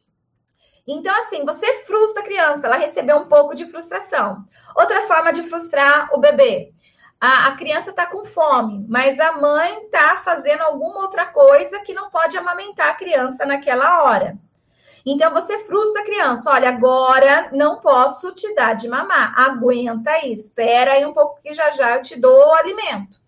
Então, 0.86 1.14
assim, 1.20 1.44
você 1.44 1.84
frustra 1.84 2.20
a 2.20 2.24
criança, 2.24 2.66
ela 2.66 2.76
recebeu 2.76 3.16
um 3.18 3.28
pouco 3.28 3.54
de 3.54 3.66
frustração. 3.66 4.44
Outra 4.76 5.06
forma 5.06 5.32
de 5.32 5.44
frustrar 5.44 6.10
o 6.12 6.18
bebê. 6.18 6.72
A, 7.20 7.48
a 7.48 7.56
criança 7.56 7.90
está 7.90 8.06
com 8.06 8.24
fome, 8.24 8.84
mas 8.88 9.18
a 9.18 9.32
mãe 9.32 9.84
está 9.84 10.16
fazendo 10.16 10.62
alguma 10.62 11.00
outra 11.00 11.26
coisa 11.26 11.80
que 11.80 11.94
não 11.94 12.10
pode 12.10 12.36
amamentar 12.36 12.88
a 12.88 12.94
criança 12.94 13.46
naquela 13.46 14.02
hora. 14.02 14.38
Então, 15.06 15.32
você 15.32 15.58
frustra 15.60 16.00
a 16.00 16.04
criança. 16.04 16.50
Olha, 16.50 16.70
agora 16.70 17.50
não 17.52 17.80
posso 17.80 18.32
te 18.32 18.54
dar 18.54 18.74
de 18.74 18.88
mamar. 18.88 19.34
Aguenta 19.38 20.10
aí, 20.10 20.32
espera 20.32 20.92
aí 20.92 21.04
um 21.04 21.12
pouco 21.12 21.40
que 21.42 21.52
já 21.52 21.70
já 21.72 21.96
eu 21.96 22.02
te 22.02 22.18
dou 22.18 22.48
o 22.48 22.54
alimento 22.54 23.22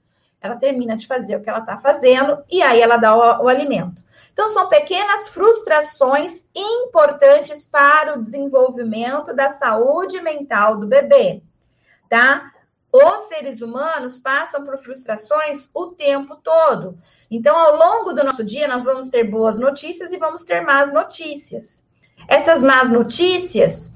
ela 0.47 0.57
termina 0.57 0.97
de 0.97 1.07
fazer 1.07 1.37
o 1.37 1.43
que 1.43 1.51
ela 1.51 1.59
está 1.59 1.77
fazendo 1.77 2.43
e 2.51 2.63
aí 2.63 2.81
ela 2.81 2.97
dá 2.97 3.15
o, 3.15 3.45
o 3.45 3.49
alimento. 3.49 4.03
Então, 4.33 4.49
são 4.49 4.69
pequenas 4.69 5.29
frustrações 5.29 6.47
importantes 6.55 7.65
para 7.65 8.17
o 8.17 8.21
desenvolvimento 8.21 9.35
da 9.35 9.51
saúde 9.51 10.21
mental 10.21 10.77
do 10.77 10.87
bebê, 10.87 11.43
tá? 12.09 12.53
Os 12.97 13.29
seres 13.29 13.61
humanos 13.61 14.19
passam 14.19 14.65
por 14.65 14.79
frustrações 14.79 15.69
o 15.75 15.89
tempo 15.89 16.37
todo. 16.37 16.97
Então, 17.31 17.55
ao 17.55 17.77
longo 17.77 18.15
do 18.15 18.25
nosso 18.25 18.43
dia, 18.43 18.67
nós 18.67 18.85
vamos 18.85 19.09
ter 19.09 19.25
boas 19.25 19.59
notícias 19.59 20.15
e 20.15 20.17
vamos 20.17 20.45
ter 20.45 20.63
más 20.63 20.95
notícias. 20.95 21.85
Essas 22.27 22.63
más 22.63 22.91
notícias 22.91 23.95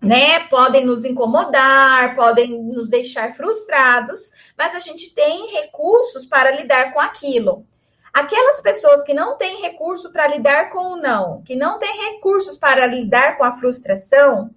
né? 0.00 0.40
Podem 0.48 0.84
nos 0.84 1.02
incomodar, 1.04 2.14
podem 2.14 2.62
nos 2.62 2.88
deixar 2.88 3.34
frustrados, 3.34 4.30
mas 4.56 4.74
a 4.74 4.80
gente 4.80 5.14
tem 5.14 5.50
recursos 5.50 6.26
para 6.26 6.50
lidar 6.50 6.92
com 6.92 7.00
aquilo. 7.00 7.66
Aquelas 8.12 8.60
pessoas 8.60 9.02
que 9.02 9.14
não 9.14 9.36
têm 9.36 9.62
recurso 9.62 10.12
para 10.12 10.28
lidar 10.28 10.70
com 10.70 10.92
o 10.92 10.96
não, 10.96 11.42
que 11.42 11.56
não 11.56 11.78
têm 11.78 12.12
recursos 12.12 12.58
para 12.58 12.86
lidar 12.86 13.38
com 13.38 13.44
a 13.44 13.52
frustração, 13.52 14.50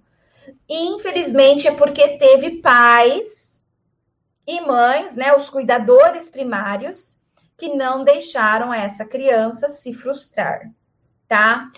infelizmente 0.68 1.66
é 1.66 1.72
porque 1.72 2.18
teve 2.18 2.60
pais 2.60 3.47
e 4.48 4.62
mães, 4.62 5.14
né, 5.14 5.36
os 5.36 5.50
cuidadores 5.50 6.30
primários, 6.30 7.20
que 7.54 7.68
não 7.68 8.02
deixaram 8.02 8.72
essa 8.72 9.04
criança 9.04 9.68
se 9.68 9.92
frustrar, 9.92 10.70
tá? 11.28 11.70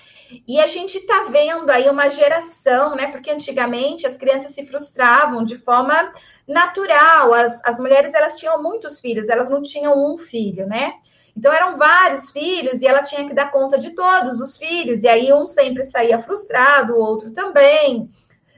E 0.47 0.61
a 0.61 0.69
gente 0.69 0.99
está 0.99 1.25
vendo 1.25 1.69
aí 1.69 1.89
uma 1.91 2.09
geração, 2.09 2.95
né? 2.95 3.09
Porque 3.09 3.29
antigamente 3.29 4.07
as 4.07 4.17
crianças 4.17 4.53
se 4.53 4.65
frustravam 4.65 5.45
de 5.45 5.59
forma 5.59 6.13
natural. 6.47 7.35
As, 7.35 7.61
as 7.65 7.81
mulheres 7.81 8.15
elas 8.15 8.39
tinham 8.39 8.63
muitos 8.63 9.01
filhos, 9.01 9.29
elas 9.29 9.51
não 9.51 9.63
tinham 9.63 9.93
um 9.97 10.17
filho, 10.17 10.69
né? 10.69 10.93
Então 11.37 11.53
eram 11.53 11.77
vários 11.77 12.31
filhos 12.31 12.83
e 12.83 12.87
ela 12.87 13.03
tinha 13.03 13.27
que 13.27 13.35
dar 13.35 13.51
conta 13.51 13.77
de 13.79 13.91
todos 13.91 14.39
os 14.41 14.57
filhos. 14.57 15.03
E 15.03 15.09
aí 15.09 15.33
um 15.33 15.49
sempre 15.49 15.83
saía 15.83 16.21
frustrado, 16.21 16.93
o 16.93 17.01
outro 17.01 17.33
também. 17.33 18.09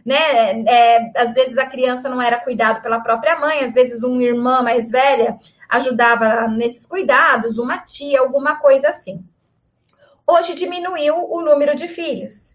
Né? 0.05 0.63
É, 0.67 1.13
às 1.17 1.35
vezes 1.35 1.57
a 1.59 1.67
criança 1.67 2.09
não 2.09 2.21
era 2.21 2.41
cuidado 2.41 2.83
pela 2.83 3.01
própria 3.01 3.39
mãe, 3.39 3.65
às 3.65 3.73
vezes 3.73 4.03
uma 4.03 4.23
irmã 4.23 4.61
mais 4.63 4.91
velha 4.91 5.39
ajudava 5.69 6.49
nesses 6.49 6.87
cuidados, 6.87 7.57
uma 7.59 7.79
tia, 7.79 8.21
alguma 8.21 8.57
coisa 8.57 8.89
assim 8.89 9.25
hoje 10.27 10.55
diminuiu 10.55 11.15
o 11.31 11.41
número 11.43 11.75
de 11.75 11.89
filhos. 11.89 12.53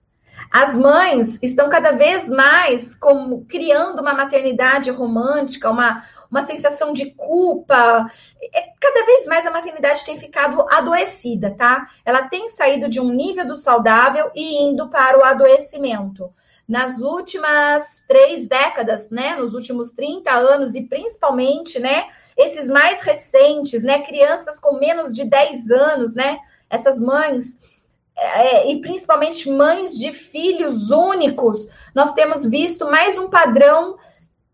As 0.51 0.77
mães 0.77 1.37
estão 1.41 1.67
cada 1.67 1.91
vez 1.91 2.29
mais 2.29 2.95
como 2.95 3.45
criando 3.45 3.99
uma 3.99 4.13
maternidade 4.13 4.89
romântica, 4.89 5.69
uma, 5.69 6.03
uma 6.31 6.43
sensação 6.43 6.93
de 6.93 7.11
culpa. 7.11 8.09
É, 8.41 8.61
cada 8.79 9.05
vez 9.05 9.25
mais 9.25 9.45
a 9.45 9.51
maternidade 9.51 10.05
tem 10.05 10.17
ficado 10.17 10.61
adoecida, 10.69 11.51
tá? 11.51 11.87
Ela 12.05 12.29
tem 12.29 12.47
saído 12.49 12.87
de 12.87 12.99
um 12.99 13.09
nível 13.09 13.45
do 13.45 13.57
saudável 13.57 14.31
e 14.33 14.63
indo 14.63 14.89
para 14.89 15.19
o 15.19 15.23
adoecimento. 15.23 16.31
Nas 16.67 16.99
últimas 16.99 18.03
três 18.07 18.47
décadas, 18.47 19.09
né? 19.09 19.35
Nos 19.35 19.53
últimos 19.53 19.91
30 19.91 20.31
anos, 20.31 20.75
e 20.75 20.83
principalmente, 20.83 21.79
né? 21.79 22.07
Esses 22.35 22.67
mais 22.67 23.01
recentes, 23.01 23.83
né? 23.83 24.01
Crianças 24.01 24.59
com 24.59 24.77
menos 24.77 25.13
de 25.13 25.23
10 25.23 25.71
anos, 25.71 26.15
né? 26.15 26.37
essas 26.69 26.99
mães, 26.99 27.57
é, 28.15 28.71
e 28.71 28.81
principalmente 28.81 29.49
mães 29.49 29.97
de 29.97 30.11
filhos 30.11 30.89
únicos, 30.91 31.69
nós 31.93 32.13
temos 32.13 32.43
visto 32.45 32.85
mais 32.85 33.17
um 33.17 33.29
padrão 33.29 33.97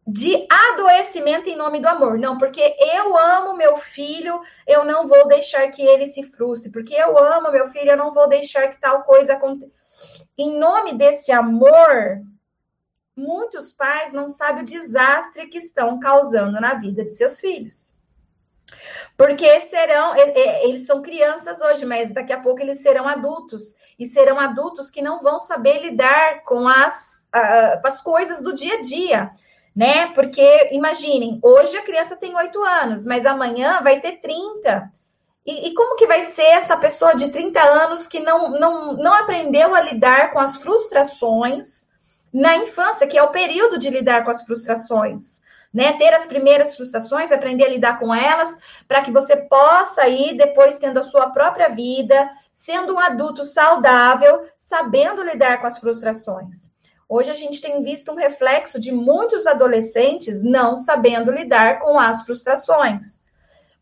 de 0.06 0.46
adoecimento 0.50 1.50
em 1.50 1.56
nome 1.56 1.80
do 1.80 1.88
amor. 1.88 2.20
Não, 2.20 2.38
porque 2.38 2.76
eu 2.78 3.18
amo 3.18 3.56
meu 3.56 3.78
filho, 3.78 4.42
eu 4.68 4.84
não 4.84 5.08
vou 5.08 5.28
deixar 5.28 5.70
que 5.70 5.82
ele 5.82 6.08
se 6.08 6.24
frustre. 6.24 6.70
Porque 6.70 6.94
eu 6.94 7.18
amo 7.18 7.52
meu 7.52 7.70
filho, 7.70 7.92
eu 7.92 7.98
não 7.98 8.14
vou 8.14 8.28
deixar 8.28 8.68
que 8.68 8.82
tal 8.82 9.04
coisa 9.04 9.34
aconteça. 9.34 9.72
Em 10.38 10.58
nome 10.58 10.94
desse 10.94 11.32
amor, 11.32 12.22
muitos 13.16 13.72
pais 13.72 14.12
não 14.14 14.28
sabem 14.28 14.64
o 14.64 14.66
desastre 14.66 15.48
que 15.48 15.58
estão 15.58 16.00
causando 16.00 16.60
na 16.60 16.74
vida 16.74 17.04
de 17.04 17.12
seus 17.12 17.40
filhos. 17.40 18.02
Porque 19.16 19.60
serão, 19.62 20.16
eles 20.16 20.86
são 20.86 21.02
crianças 21.02 21.62
hoje, 21.62 21.86
mas 21.86 22.12
daqui 22.12 22.34
a 22.34 22.40
pouco 22.40 22.62
eles 22.62 22.82
serão 22.82 23.08
adultos. 23.08 23.76
E 24.00 24.08
serão 24.08 24.40
adultos 24.40 24.90
que 24.90 25.02
não 25.02 25.22
vão 25.22 25.40
saber 25.40 25.80
lidar 25.80 26.44
com 26.44 26.68
as, 26.68 27.28
as 27.32 28.02
coisas 28.02 28.42
do 28.42 28.54
dia 28.54 28.76
a 28.76 28.82
dia. 28.82 29.32
né? 29.76 30.08
Porque 30.14 30.70
imaginem, 30.72 31.40
hoje 31.42 31.78
a 31.78 31.84
criança 31.84 32.16
tem 32.16 32.36
8 32.36 32.64
anos, 32.64 33.06
mas 33.06 33.26
amanhã 33.26 33.82
vai 33.82 34.00
ter 34.00 34.18
30. 34.18 34.92
E, 35.46 35.68
e, 35.68 35.74
como 35.74 35.98
que 35.98 36.08
vai 36.08 36.26
ser 36.26 36.44
essa 36.44 36.78
pessoa 36.78 37.16
de 37.16 37.30
30 37.30 37.62
anos 37.62 38.08
que 38.08 38.22
não, 38.22 38.52
não, 38.52 38.94
não 38.94 39.14
aprendeu 39.14 39.76
a 39.76 39.82
lidar 39.82 40.32
com 40.32 40.40
as 40.40 40.56
frustrações 40.56 41.90
na 42.34 42.56
infância, 42.56 43.06
que 43.08 43.18
é 43.18 43.24
o 43.24 43.32
período 43.32 43.78
de 43.78 43.90
lidar 43.90 44.24
com 44.24 44.32
as 44.32 44.44
frustrações? 44.44 45.42
Né, 45.74 45.94
ter 45.94 46.14
as 46.14 46.28
primeiras 46.28 46.76
frustrações, 46.76 47.32
aprender 47.32 47.66
a 47.66 47.70
lidar 47.70 47.98
com 47.98 48.14
elas, 48.14 48.56
para 48.88 49.02
que 49.02 49.12
você 49.12 49.36
possa 49.36 50.08
ir 50.08 50.38
depois 50.38 50.78
tendo 50.78 51.00
a 51.00 51.04
sua 51.04 51.32
própria 51.32 51.68
vida, 51.68 52.30
sendo 52.54 52.94
um 52.94 53.00
adulto 53.00 53.44
saudável, 53.44 54.48
sabendo 54.56 55.24
lidar 55.24 55.60
com 55.60 55.66
as 55.66 55.80
frustrações. 55.80 56.70
Hoje 57.10 57.32
a 57.32 57.34
gente 57.34 57.60
tem 57.60 57.82
visto 57.82 58.12
um 58.12 58.16
reflexo 58.16 58.80
de 58.80 58.92
muitos 58.92 59.48
adolescentes 59.48 60.44
não 60.44 60.78
sabendo 60.78 61.32
lidar 61.32 61.80
com 61.80 62.00
as 62.00 62.22
frustrações 62.22 63.23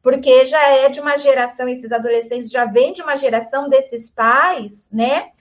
porque 0.01 0.45
já 0.45 0.61
é 0.69 0.89
de 0.89 0.99
uma 0.99 1.17
geração, 1.17 1.67
esses 1.69 1.91
adolescentes 1.91 2.49
já 2.49 2.65
vêm 2.65 2.93
de 2.93 3.01
uma 3.01 3.15
geração 3.15 3.69
desses 3.69 4.09
pais, 4.09 4.89
né? 4.91 5.31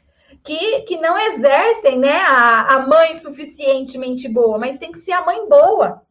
Que, 0.43 0.83
que 0.83 0.97
não 0.97 1.19
exercem 1.19 1.99
né, 1.99 2.17
a, 2.17 2.77
a 2.77 2.87
mãe 2.87 3.17
suficientemente 3.17 4.29
boa, 4.29 4.59
mas 4.59 4.79
tem 4.79 4.93
que 4.93 4.99
ser 4.99 5.13
a 5.13 5.25
mãe 5.25 5.47
boa, 5.49 6.03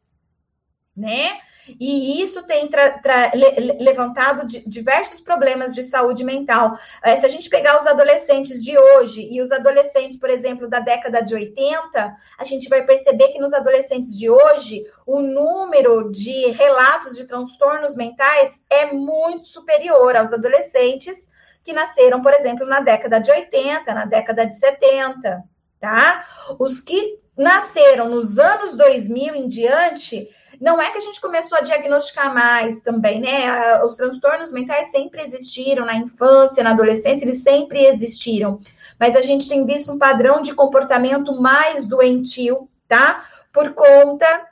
né? 0.96 1.40
E 1.80 2.22
isso 2.22 2.46
tem 2.46 2.70
levantado 3.80 4.48
diversos 4.66 5.20
problemas 5.20 5.74
de 5.74 5.84
saúde 5.84 6.24
mental. 6.24 6.78
É, 7.04 7.18
se 7.18 7.26
a 7.26 7.30
gente 7.30 7.50
pegar 7.50 7.78
os 7.78 7.86
adolescentes 7.86 8.64
de 8.64 8.78
hoje 8.78 9.28
e 9.30 9.42
os 9.42 9.52
adolescentes, 9.52 10.18
por 10.18 10.30
exemplo, 10.30 10.70
da 10.70 10.80
década 10.80 11.22
de 11.22 11.34
80, 11.34 12.16
a 12.38 12.44
gente 12.44 12.70
vai 12.70 12.84
perceber 12.86 13.30
que 13.30 13.40
nos 13.40 13.54
adolescentes 13.54 14.18
de 14.18 14.30
hoje, 14.30 14.86
o 15.06 15.20
número 15.20 16.12
de 16.12 16.52
relatos 16.52 17.16
de 17.16 17.26
transtornos 17.26 17.96
mentais 17.96 18.62
é 18.70 18.86
muito 18.92 19.48
superior 19.48 20.16
aos 20.16 20.32
adolescentes 20.32 21.30
que 21.64 21.74
nasceram, 21.74 22.22
por 22.22 22.34
exemplo, 22.34 22.66
na 22.66 22.80
década 22.80 23.20
de 23.20 23.32
80, 23.32 23.94
na 23.94 24.06
década 24.06 24.46
de 24.46 24.56
70, 24.56 25.44
tá? 25.80 26.26
Os 26.58 26.80
que 26.80 27.20
nasceram 27.38 28.10
nos 28.10 28.38
anos 28.38 28.76
2000 28.76 29.36
em 29.36 29.48
diante, 29.48 30.30
não 30.60 30.82
é 30.82 30.92
que 30.92 30.98
a 30.98 31.02
gente 31.02 31.22
começou 31.22 31.58
a 31.58 31.62
diagnosticar 31.62 32.34
mais 32.34 32.82
também, 32.82 33.22
né? 33.22 33.82
Os 33.84 33.96
transtornos 33.96 34.52
mentais 34.52 34.92
sempre 34.92 35.22
existiram 35.22 35.86
na 35.86 35.96
infância, 35.96 36.64
na 36.64 36.72
adolescência, 36.72 37.24
eles 37.24 37.42
sempre 37.42 37.86
existiram. 37.86 38.60
Mas 39.00 39.16
a 39.16 39.22
gente 39.22 39.48
tem 39.48 39.66
visto 39.66 39.92
um 39.92 39.98
padrão 39.98 40.42
de 40.42 40.54
comportamento 40.54 41.40
mais 41.40 41.86
doentio, 41.86 42.70
tá? 42.88 43.26
Por 43.54 43.74
conta 43.74 44.48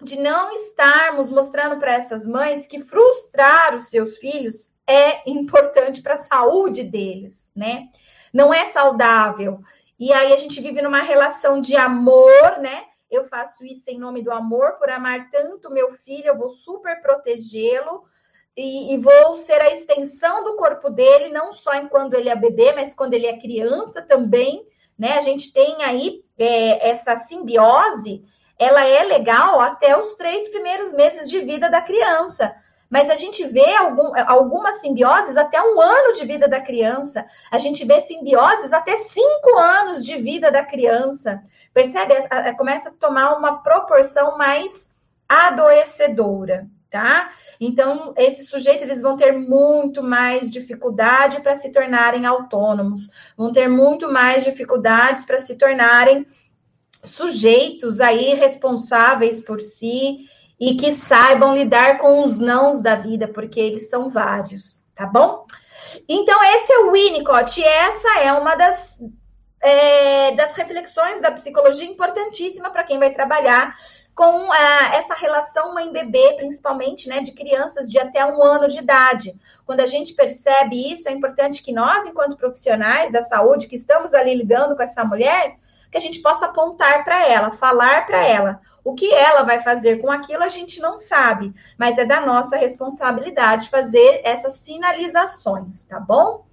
de 0.00 0.18
não 0.18 0.52
estarmos 0.52 1.30
mostrando 1.30 1.76
para 1.78 1.92
essas 1.92 2.26
mães 2.26 2.66
que 2.66 2.80
frustrar 2.80 3.74
os 3.74 3.88
seus 3.88 4.18
filhos 4.18 4.72
é 4.86 5.28
importante 5.28 6.02
para 6.02 6.14
a 6.14 6.18
saúde 6.18 6.84
deles, 6.84 7.50
né? 7.54 7.88
Não 8.32 8.54
é 8.54 8.66
saudável. 8.66 9.60
E 9.98 10.12
aí 10.12 10.32
a 10.32 10.36
gente 10.36 10.60
vive 10.60 10.82
numa 10.82 11.02
relação 11.02 11.60
de 11.60 11.76
amor, 11.76 12.58
né? 12.60 12.84
Eu 13.12 13.24
faço 13.24 13.64
isso 13.64 13.90
em 13.90 13.98
nome 13.98 14.22
do 14.22 14.32
amor, 14.32 14.72
por 14.78 14.88
amar 14.88 15.28
tanto 15.30 15.70
meu 15.70 15.92
filho, 15.92 16.28
eu 16.28 16.38
vou 16.38 16.48
super 16.48 17.00
protegê-lo 17.02 18.04
e, 18.56 18.94
e, 18.94 18.98
vou 18.98 19.36
ser 19.36 19.60
a 19.60 19.72
extensão 19.72 20.42
do 20.44 20.56
corpo 20.56 20.90
dele, 20.90 21.28
não 21.28 21.52
só 21.52 21.74
enquanto 21.74 22.14
ele 22.14 22.28
é 22.28 22.34
bebê, 22.34 22.72
mas 22.72 22.94
quando 22.94 23.14
ele 23.14 23.26
é 23.26 23.38
criança 23.38 24.02
também, 24.02 24.66
né? 24.98 25.16
A 25.16 25.20
gente 25.20 25.52
tem 25.52 25.82
aí 25.82 26.22
é, 26.38 26.90
essa 26.90 27.16
simbiose, 27.16 28.24
ela 28.58 28.84
é 28.84 29.02
legal 29.04 29.60
até 29.60 29.98
os 29.98 30.14
três 30.14 30.48
primeiros 30.48 30.92
meses 30.92 31.30
de 31.30 31.40
vida 31.40 31.70
da 31.70 31.80
criança. 31.80 32.54
Mas 32.90 33.08
a 33.08 33.14
gente 33.14 33.42
vê 33.46 33.74
algum, 33.76 34.12
algumas 34.26 34.80
simbioses 34.80 35.38
até 35.38 35.60
um 35.62 35.80
ano 35.80 36.12
de 36.12 36.26
vida 36.26 36.46
da 36.46 36.60
criança. 36.60 37.24
A 37.50 37.56
gente 37.56 37.86
vê 37.86 38.02
simbioses 38.02 38.70
até 38.70 38.98
cinco 38.98 39.58
anos 39.58 40.04
de 40.04 40.18
vida 40.18 40.50
da 40.52 40.62
criança. 40.62 41.42
Percebe? 41.72 42.14
Começa 42.56 42.90
a 42.90 42.92
tomar 42.92 43.36
uma 43.36 43.62
proporção 43.62 44.36
mais 44.36 44.94
adoecedora, 45.28 46.68
tá? 46.90 47.32
Então, 47.58 48.12
esses 48.16 48.48
sujeitos 48.48 48.82
eles 48.82 49.00
vão 49.00 49.16
ter 49.16 49.32
muito 49.32 50.02
mais 50.02 50.50
dificuldade 50.50 51.40
para 51.40 51.54
se 51.54 51.70
tornarem 51.70 52.26
autônomos, 52.26 53.08
vão 53.36 53.52
ter 53.52 53.68
muito 53.68 54.12
mais 54.12 54.44
dificuldades 54.44 55.24
para 55.24 55.38
se 55.38 55.56
tornarem 55.56 56.26
sujeitos 57.02 58.00
aí 58.00 58.34
responsáveis 58.34 59.40
por 59.40 59.60
si 59.60 60.28
e 60.60 60.76
que 60.76 60.92
saibam 60.92 61.54
lidar 61.54 61.98
com 61.98 62.22
os 62.22 62.38
nãos 62.38 62.80
da 62.80 62.94
vida, 62.94 63.26
porque 63.26 63.58
eles 63.58 63.88
são 63.88 64.10
vários, 64.10 64.84
tá 64.94 65.06
bom? 65.06 65.46
Então, 66.08 66.42
esse 66.54 66.72
é 66.72 66.78
o 66.80 66.92
Winnicott, 66.92 67.60
e 67.60 67.64
essa 67.64 68.20
é 68.20 68.32
uma 68.32 68.54
das 68.54 69.00
é, 69.62 70.32
das 70.32 70.54
reflexões 70.56 71.20
da 71.20 71.30
psicologia 71.30 71.86
importantíssima 71.86 72.70
para 72.70 72.82
quem 72.82 72.98
vai 72.98 73.12
trabalhar 73.12 73.76
com 74.14 74.52
ah, 74.52 74.90
essa 74.94 75.14
relação 75.14 75.72
mãe-bebê, 75.72 76.34
principalmente, 76.36 77.08
né, 77.08 77.20
de 77.20 77.32
crianças 77.32 77.88
de 77.88 77.98
até 77.98 78.26
um 78.26 78.42
ano 78.42 78.68
de 78.68 78.78
idade. 78.78 79.34
Quando 79.64 79.80
a 79.80 79.86
gente 79.86 80.12
percebe 80.12 80.92
isso, 80.92 81.08
é 81.08 81.12
importante 81.12 81.62
que 81.62 81.72
nós, 81.72 82.04
enquanto 82.04 82.36
profissionais 82.36 83.10
da 83.10 83.22
saúde, 83.22 83.68
que 83.68 83.76
estamos 83.76 84.12
ali 84.12 84.34
lidando 84.34 84.76
com 84.76 84.82
essa 84.82 85.02
mulher, 85.04 85.56
que 85.90 85.96
a 85.96 86.00
gente 86.00 86.20
possa 86.20 86.46
apontar 86.46 87.04
para 87.04 87.26
ela, 87.26 87.52
falar 87.52 88.06
para 88.06 88.22
ela. 88.22 88.60
O 88.82 88.94
que 88.94 89.12
ela 89.12 89.42
vai 89.42 89.60
fazer 89.60 90.00
com 90.00 90.10
aquilo, 90.10 90.42
a 90.42 90.48
gente 90.48 90.80
não 90.80 90.98
sabe, 90.98 91.54
mas 91.78 91.98
é 91.98 92.04
da 92.04 92.20
nossa 92.20 92.56
responsabilidade 92.56 93.70
fazer 93.70 94.22
essas 94.24 94.54
sinalizações, 94.54 95.84
tá 95.84 96.00
bom? 96.00 96.44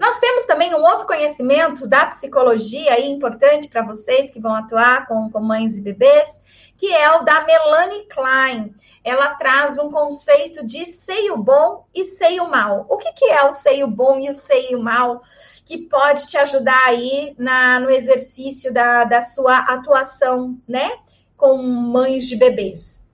Nós 0.00 0.18
temos 0.18 0.46
também 0.46 0.74
um 0.74 0.82
outro 0.82 1.06
conhecimento 1.06 1.86
da 1.86 2.06
psicologia 2.06 2.94
aí 2.94 3.06
importante 3.06 3.68
para 3.68 3.82
vocês 3.82 4.30
que 4.30 4.40
vão 4.40 4.54
atuar 4.54 5.06
com, 5.06 5.30
com 5.30 5.40
mães 5.40 5.76
e 5.76 5.82
bebês, 5.82 6.40
que 6.74 6.90
é 6.90 7.16
o 7.16 7.22
da 7.22 7.44
Melanie 7.44 8.06
Klein. 8.06 8.74
Ela 9.04 9.34
traz 9.34 9.76
um 9.76 9.90
conceito 9.90 10.64
de 10.64 10.86
seio 10.86 11.36
bom 11.36 11.84
e 11.94 12.06
seio 12.06 12.48
mal. 12.48 12.86
O 12.88 12.96
que, 12.96 13.12
que 13.12 13.26
é 13.26 13.44
o 13.44 13.52
seio 13.52 13.86
bom 13.86 14.18
e 14.18 14.30
o 14.30 14.34
seio 14.34 14.82
mal? 14.82 15.20
Que 15.66 15.76
pode 15.76 16.26
te 16.26 16.38
ajudar 16.38 16.82
aí 16.86 17.34
na, 17.36 17.78
no 17.78 17.90
exercício 17.90 18.72
da, 18.72 19.04
da 19.04 19.20
sua 19.20 19.58
atuação, 19.58 20.58
né? 20.66 20.96
Com 21.36 21.58
mães 21.58 22.26
de 22.26 22.36
bebês. 22.36 23.06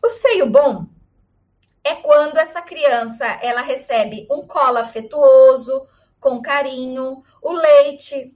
O 0.00 0.08
seio 0.08 0.46
bom 0.46 0.86
é 1.84 1.96
quando 1.96 2.38
essa 2.38 2.62
criança 2.62 3.26
ela 3.42 3.60
recebe 3.60 4.26
um 4.30 4.46
colo 4.46 4.78
afetuoso, 4.78 5.86
com 6.18 6.40
carinho, 6.40 7.22
o 7.42 7.52
leite, 7.52 8.34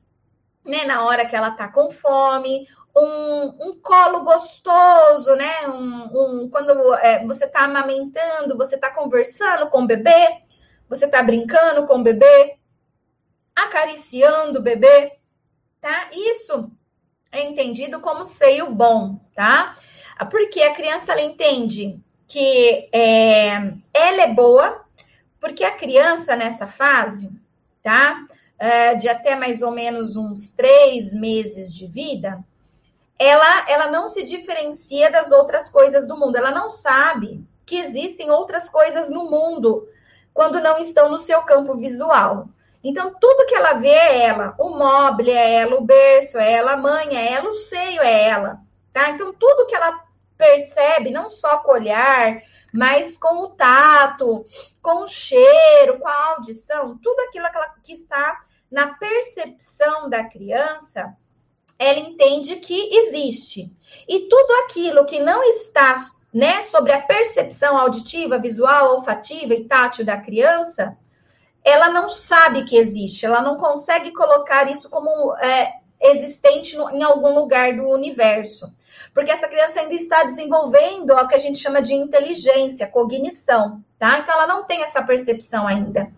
né, 0.63 0.85
na 0.85 1.07
hora 1.07 1.25
que 1.25 1.35
ela 1.35 1.51
tá 1.51 1.67
com 1.67 1.91
fome, 1.91 2.69
um, 2.95 3.69
um 3.69 3.81
colo 3.81 4.23
gostoso, 4.23 5.35
né? 5.35 5.67
Um, 5.69 6.43
um 6.43 6.51
quando 6.51 6.95
é, 6.97 7.25
você 7.25 7.47
tá 7.47 7.65
amamentando, 7.65 8.59
você 8.59 8.77
tá 8.77 8.93
conversando 8.93 9.71
com 9.71 9.83
o 9.83 9.87
bebê, 9.87 10.43
você 10.87 11.07
tá 11.07 11.23
brincando 11.23 11.87
com 11.87 12.01
o 12.01 12.03
bebê, 12.03 12.59
acariciando 13.57 14.59
o 14.59 14.63
bebê, 14.63 15.19
tá? 15.81 16.11
Isso 16.13 16.71
é 17.33 17.43
entendido 17.43 18.01
como 18.01 18.25
seio 18.25 18.71
bom, 18.71 19.19
tá? 19.35 19.75
Porque 20.31 20.61
a 20.61 20.75
criança 20.75 21.13
ela 21.13 21.23
entende 21.23 22.03
que 22.29 22.91
é, 22.93 23.73
ela 23.95 24.23
é 24.23 24.33
boa, 24.33 24.85
porque 25.41 25.65
a 25.65 25.75
criança 25.75 26.37
nessa 26.37 26.67
fase, 26.67 27.33
tá? 27.83 28.27
É, 28.59 28.95
de 28.97 29.09
até 29.09 29.35
mais 29.35 29.63
ou 29.63 29.71
menos 29.71 30.15
uns 30.15 30.51
três 30.51 31.15
meses 31.15 31.73
de 31.73 31.87
vida, 31.87 32.45
ela, 33.19 33.69
ela 33.69 33.91
não 33.91 34.07
se 34.07 34.23
diferencia 34.23 35.11
das 35.11 35.33
outras 35.33 35.69
coisas 35.69 36.07
do 36.07 36.17
mundo. 36.17 36.37
Ela 36.37 36.51
não 36.51 36.71
sabe 36.71 37.43
que 37.65 37.79
existem 37.79 38.31
outras 38.31 38.69
coisas 38.69 39.11
no 39.11 39.31
mundo 39.31 39.89
quando 40.35 40.61
não 40.61 40.79
estão 40.79 41.09
no 41.09 41.19
seu 41.19 41.43
campo 41.43 41.77
visual. 41.77 42.49
Então, 42.83 43.15
tudo 43.19 43.47
que 43.47 43.55
ela 43.55 43.75
vê 43.75 43.89
é 43.89 44.27
ela. 44.27 44.55
O 44.59 44.71
móvel 44.71 45.35
é 45.35 45.55
ela, 45.55 45.77
o 45.77 45.85
berço 45.85 46.39
é 46.39 46.53
ela, 46.53 46.73
a 46.73 46.77
mãe 46.77 47.17
é 47.17 47.33
ela, 47.33 47.49
o 47.49 47.55
seio 47.55 48.03
é 48.03 48.29
ela. 48.29 48.61
Tá? 48.93 49.11
Então, 49.11 49.33
tudo 49.33 49.67
que 49.67 49.75
ela 49.75 50.08
percebe, 50.39 51.11
não 51.11 51.29
só 51.29 51.59
com 51.59 51.73
o 51.73 51.75
olhar, 51.75 52.41
mas 52.73 53.19
com 53.19 53.43
o 53.43 53.49
tato, 53.49 54.47
com 54.81 55.03
o 55.03 55.07
cheiro, 55.07 55.99
com 55.99 56.09
a 56.09 56.27
audição, 56.31 56.97
tudo 56.97 57.21
aquilo 57.21 57.47
que 57.83 57.93
está 57.93 58.41
na 58.71 58.95
percepção 58.95 60.09
da 60.09 60.25
criança, 60.25 61.17
ela 61.79 61.99
entende 61.99 62.57
que 62.57 62.97
existe. 62.97 63.73
E 64.07 64.29
tudo 64.29 64.51
aquilo 64.65 65.05
que 65.05 65.19
não 65.19 65.43
está 65.43 65.97
né, 66.33 66.63
sobre 66.63 66.93
a 66.93 67.01
percepção 67.01 67.79
auditiva, 67.79 68.39
visual, 68.39 68.97
olfativa 68.97 69.55
e 69.55 69.65
tátil 69.65 70.05
da 70.05 70.17
criança, 70.17 70.97
ela 71.65 71.89
não 71.89 72.11
sabe 72.11 72.65
que 72.65 72.77
existe, 72.77 73.27
ela 73.27 73.41
não 73.41 73.57
consegue 73.57 74.13
colocar 74.13 74.71
isso 74.71 74.89
como 74.89 75.35
é, 75.37 75.81
existente 76.01 76.77
no, 76.77 76.91
em 76.91 77.03
algum 77.03 77.35
lugar 77.35 77.75
do 77.75 77.89
universo. 77.89 78.73
Porque 79.19 79.33
essa 79.33 79.49
criança 79.49 79.81
ainda 79.81 79.97
está 79.97 80.23
desenvolvendo 80.23 81.11
o 81.11 81.27
que 81.27 81.35
a 81.35 81.39
gente 81.39 81.59
chama 81.59 81.83
de 81.83 81.93
inteligência, 81.93 82.87
cognição, 82.87 83.83
tá? 83.99 84.17
Então 84.21 84.33
ela 84.33 84.47
não 84.47 84.63
tem 84.63 84.85
essa 84.85 85.03
percepção 85.03 85.67
ainda. 85.67 86.09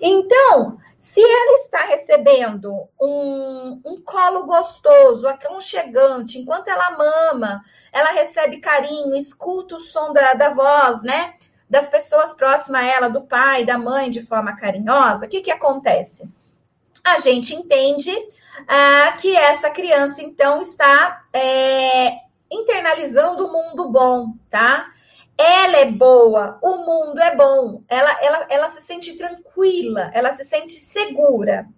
Então, 0.00 0.78
se 0.96 1.20
ela 1.20 1.58
está 1.58 1.86
recebendo 1.86 2.88
um, 3.02 3.80
um 3.84 4.00
colo 4.00 4.44
gostoso, 4.44 5.26
aconchegante, 5.26 6.38
enquanto 6.38 6.68
ela 6.68 6.96
mama, 6.96 7.64
ela 7.92 8.12
recebe 8.12 8.58
carinho, 8.58 9.16
escuta 9.16 9.74
o 9.74 9.80
som 9.80 10.12
da, 10.12 10.34
da 10.34 10.54
voz, 10.54 11.02
né? 11.02 11.34
Das 11.68 11.88
pessoas 11.88 12.32
próximas 12.32 12.80
a 12.80 12.86
ela, 12.86 13.08
do 13.10 13.22
pai, 13.22 13.64
da 13.64 13.76
mãe, 13.76 14.08
de 14.08 14.22
forma 14.22 14.54
carinhosa, 14.54 15.26
o 15.26 15.28
que, 15.28 15.40
que 15.40 15.50
acontece? 15.50 16.30
A 17.02 17.18
gente 17.18 17.56
entende 17.56 18.12
ah, 18.68 19.16
que 19.20 19.34
essa 19.34 19.68
criança, 19.68 20.22
então, 20.22 20.62
está 20.62 21.24
é, 21.32 22.24
internalizando 22.50 23.46
o 23.46 23.52
mundo 23.52 23.90
bom, 23.90 24.34
tá? 24.50 24.92
ela 25.38 25.76
é 25.78 25.90
boa, 25.90 26.58
o 26.62 26.78
mundo 26.78 27.20
é 27.20 27.36
bom, 27.36 27.82
ela, 27.88 28.18
ela, 28.22 28.46
ela 28.48 28.68
se 28.70 28.80
sente 28.80 29.16
tranquila, 29.16 30.10
ela 30.14 30.32
se 30.32 30.44
sente 30.44 30.72
segura. 30.72 31.68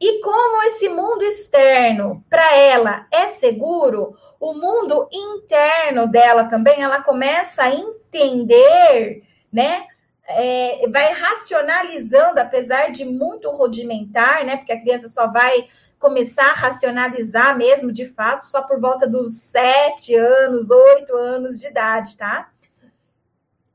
E 0.00 0.20
como 0.20 0.62
esse 0.62 0.88
mundo 0.88 1.24
externo 1.24 2.24
para 2.30 2.54
ela 2.54 3.06
é 3.10 3.28
seguro, 3.28 4.16
o 4.38 4.54
mundo 4.54 5.08
interno 5.12 6.06
dela 6.06 6.44
também, 6.44 6.80
ela 6.80 7.02
começa 7.02 7.64
a 7.64 7.74
entender, 7.74 9.24
né? 9.52 9.84
É, 10.24 10.88
vai 10.88 11.12
racionalizando, 11.12 12.38
apesar 12.38 12.92
de 12.92 13.04
muito 13.04 13.50
rudimentar, 13.50 14.44
né? 14.44 14.56
Porque 14.56 14.72
a 14.72 14.80
criança 14.80 15.08
só 15.08 15.26
vai 15.26 15.66
começar 16.02 16.50
a 16.50 16.54
racionalizar 16.54 17.56
mesmo, 17.56 17.92
de 17.92 18.06
fato, 18.06 18.44
só 18.44 18.60
por 18.60 18.80
volta 18.80 19.08
dos 19.08 19.40
sete 19.40 20.14
anos, 20.16 20.68
oito 20.68 21.16
anos 21.16 21.60
de 21.60 21.68
idade, 21.68 22.16
tá? 22.16 22.50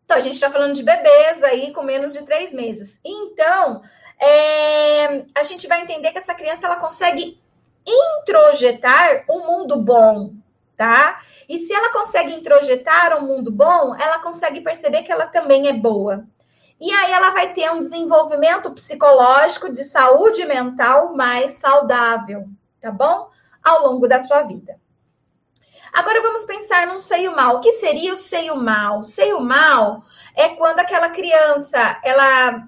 Então, 0.03 0.17
a 0.17 0.19
gente 0.19 0.33
está 0.33 0.51
falando 0.51 0.75
de 0.75 0.83
bebês 0.83 1.41
aí 1.41 1.71
com 1.71 1.81
menos 1.83 2.11
de 2.11 2.23
três 2.23 2.53
meses. 2.53 2.99
Então, 3.03 3.81
é, 4.19 5.25
a 5.33 5.43
gente 5.43 5.67
vai 5.67 5.81
entender 5.81 6.11
que 6.11 6.17
essa 6.17 6.35
criança 6.35 6.65
ela 6.65 6.75
consegue 6.75 7.41
introjetar 7.85 9.23
um 9.29 9.47
mundo 9.47 9.77
bom, 9.81 10.33
tá? 10.75 11.21
E 11.47 11.59
se 11.59 11.73
ela 11.73 11.93
consegue 11.93 12.33
introjetar 12.33 13.17
um 13.17 13.25
mundo 13.25 13.49
bom, 13.49 13.95
ela 13.95 14.19
consegue 14.19 14.59
perceber 14.59 15.03
que 15.03 15.11
ela 15.11 15.27
também 15.27 15.69
é 15.69 15.73
boa. 15.73 16.25
E 16.79 16.91
aí 16.91 17.11
ela 17.11 17.31
vai 17.31 17.53
ter 17.53 17.71
um 17.71 17.79
desenvolvimento 17.79 18.71
psicológico 18.71 19.71
de 19.71 19.83
saúde 19.83 20.45
mental 20.45 21.15
mais 21.15 21.55
saudável, 21.55 22.47
tá 22.79 22.91
bom? 22.91 23.29
Ao 23.63 23.87
longo 23.87 24.07
da 24.07 24.19
sua 24.19 24.43
vida. 24.43 24.79
Agora 25.91 26.21
vamos 26.21 26.45
pensar 26.45 26.85
num 26.85 26.99
seio 26.99 27.35
mal. 27.35 27.55
O 27.55 27.59
que 27.59 27.73
seria 27.73 28.13
o 28.13 28.17
seio 28.17 28.55
mal? 28.55 28.99
O 28.99 29.03
seio 29.03 29.39
mal 29.41 30.03
é 30.35 30.49
quando 30.49 30.79
aquela 30.79 31.09
criança, 31.09 31.99
ela 32.03 32.67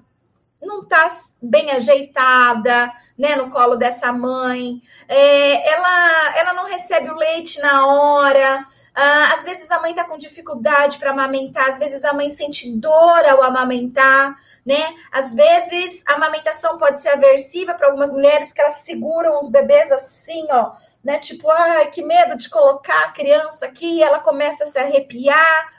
não 0.60 0.82
está 0.82 1.08
bem 1.40 1.70
ajeitada, 1.70 2.92
né, 3.16 3.36
no 3.36 3.50
colo 3.50 3.76
dessa 3.76 4.12
mãe, 4.12 4.82
é, 5.08 5.72
ela, 5.72 6.36
ela 6.36 6.52
não 6.54 6.66
recebe 6.66 7.08
o 7.08 7.16
leite 7.16 7.58
na 7.60 7.86
hora, 7.86 8.64
ah, 8.94 9.32
às 9.34 9.44
vezes 9.44 9.70
a 9.70 9.80
mãe 9.80 9.92
está 9.92 10.04
com 10.04 10.18
dificuldade 10.18 10.98
para 10.98 11.10
amamentar, 11.10 11.68
às 11.68 11.78
vezes 11.78 12.04
a 12.04 12.12
mãe 12.12 12.28
sente 12.30 12.70
dor 12.76 13.24
ao 13.24 13.42
amamentar, 13.42 14.36
né? 14.66 14.94
Às 15.12 15.34
vezes 15.34 16.02
a 16.06 16.14
amamentação 16.14 16.76
pode 16.76 17.00
ser 17.00 17.10
aversiva 17.10 17.74
para 17.74 17.86
algumas 17.86 18.12
mulheres 18.12 18.52
que 18.52 18.60
elas 18.60 18.76
seguram 18.76 19.38
os 19.38 19.50
bebês 19.50 19.92
assim, 19.92 20.46
ó, 20.50 20.72
né? 21.04 21.18
Tipo, 21.18 21.50
ai, 21.50 21.90
que 21.90 22.02
medo 22.02 22.36
de 22.36 22.48
colocar 22.48 23.04
a 23.04 23.12
criança 23.12 23.66
aqui, 23.66 24.02
ela 24.02 24.18
começa 24.18 24.64
a 24.64 24.66
se 24.66 24.78
arrepiar 24.78 25.70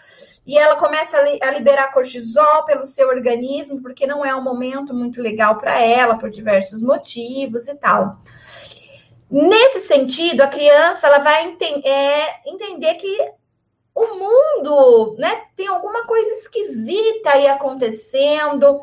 e 0.46 0.58
ela 0.58 0.76
começa 0.76 1.18
a 1.18 1.52
liberar 1.52 1.94
cortisol 1.94 2.66
pelo 2.66 2.84
seu 2.84 3.10
organismo, 3.10 3.82
porque 3.82 4.08
não 4.08 4.26
é 4.26 4.36
um 4.36 4.42
momento 4.42 4.94
muito 4.94 5.22
legal 5.22 5.58
para 5.58 5.80
ela, 5.80 6.18
por 6.18 6.32
diversos 6.32 6.82
motivos 6.82 7.68
e 7.68 7.76
tal. 7.76 8.18
Nesse 9.32 9.80
sentido, 9.80 10.42
a 10.42 10.48
criança 10.48 11.08
ela 11.08 11.20
vai 11.20 11.46
ente 11.46 11.88
é, 11.88 12.42
entender 12.46 12.96
que 12.96 13.32
o 13.96 14.16
mundo, 14.16 15.16
né, 15.18 15.46
tem 15.56 15.68
alguma 15.68 16.06
coisa 16.06 16.32
esquisita 16.34 17.30
aí 17.32 17.48
acontecendo. 17.48 18.82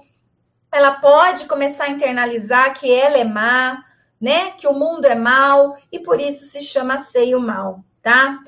Ela 0.72 0.92
pode 0.92 1.44
começar 1.44 1.84
a 1.84 1.90
internalizar 1.90 2.72
que 2.72 2.90
ela 2.90 3.18
é 3.18 3.24
má, 3.24 3.84
né? 4.18 4.52
Que 4.52 4.66
o 4.66 4.72
mundo 4.72 5.04
é 5.04 5.14
mal 5.14 5.76
e 5.92 5.98
por 5.98 6.20
isso 6.20 6.46
se 6.46 6.62
chama 6.62 6.98
seio 6.98 7.40
mal, 7.40 7.84
tá? 8.02 8.38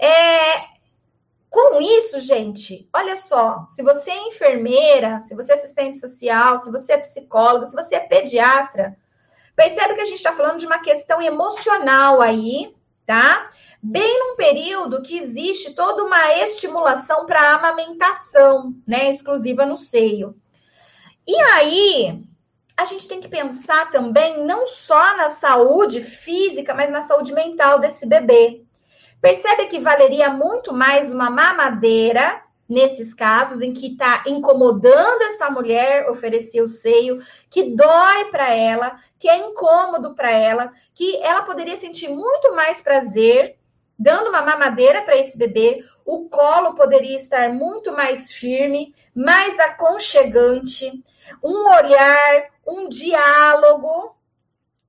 É, 0.00 0.78
com 1.50 1.80
isso, 1.80 2.20
gente, 2.20 2.88
olha 2.94 3.16
só, 3.16 3.66
se 3.68 3.82
você 3.82 4.10
é 4.10 4.28
enfermeira, 4.28 5.20
se 5.20 5.34
você 5.34 5.52
é 5.52 5.54
assistente 5.56 5.96
social, 5.96 6.56
se 6.58 6.70
você 6.70 6.92
é 6.92 6.98
psicólogo, 6.98 7.66
se 7.66 7.74
você 7.74 7.96
é 7.96 8.00
pediatra, 8.00 8.96
percebe 9.58 9.96
que 9.96 10.02
a 10.02 10.04
gente 10.04 10.18
está 10.18 10.32
falando 10.32 10.60
de 10.60 10.66
uma 10.66 10.78
questão 10.78 11.20
emocional 11.20 12.22
aí, 12.22 12.72
tá? 13.04 13.48
Bem 13.82 14.20
num 14.20 14.36
período 14.36 15.02
que 15.02 15.18
existe 15.18 15.74
toda 15.74 16.04
uma 16.04 16.32
estimulação 16.36 17.26
para 17.26 17.54
amamentação, 17.54 18.72
né? 18.86 19.10
Exclusiva 19.10 19.66
no 19.66 19.76
seio. 19.76 20.36
E 21.26 21.34
aí, 21.34 22.22
a 22.76 22.84
gente 22.84 23.08
tem 23.08 23.20
que 23.20 23.26
pensar 23.26 23.90
também 23.90 24.44
não 24.44 24.64
só 24.64 25.16
na 25.16 25.28
saúde 25.28 26.04
física, 26.04 26.72
mas 26.72 26.88
na 26.88 27.02
saúde 27.02 27.32
mental 27.32 27.80
desse 27.80 28.06
bebê. 28.06 28.62
Percebe 29.20 29.66
que 29.66 29.80
valeria 29.80 30.30
muito 30.30 30.72
mais 30.72 31.10
uma 31.10 31.30
mamadeira 31.30 32.44
nesses 32.68 33.14
casos 33.14 33.62
em 33.62 33.72
que 33.72 33.92
está 33.92 34.24
incomodando 34.26 35.22
essa 35.22 35.48
mulher 35.50 36.08
oferecer 36.10 36.60
o 36.60 36.68
seio, 36.68 37.18
que 37.48 37.74
dói 37.74 38.26
para 38.30 38.52
ela, 38.54 38.98
que 39.18 39.28
é 39.28 39.38
incômodo 39.38 40.14
para 40.14 40.30
ela, 40.30 40.72
que 40.92 41.16
ela 41.22 41.42
poderia 41.42 41.76
sentir 41.76 42.08
muito 42.08 42.54
mais 42.54 42.82
prazer 42.82 43.58
dando 43.98 44.28
uma 44.28 44.42
mamadeira 44.42 45.02
para 45.02 45.16
esse 45.16 45.36
bebê, 45.36 45.84
o 46.04 46.28
colo 46.28 46.74
poderia 46.74 47.16
estar 47.16 47.52
muito 47.52 47.92
mais 47.92 48.30
firme, 48.30 48.94
mais 49.14 49.58
aconchegante, 49.58 51.02
um 51.42 51.66
olhar, 51.68 52.50
um 52.66 52.88
diálogo 52.88 54.16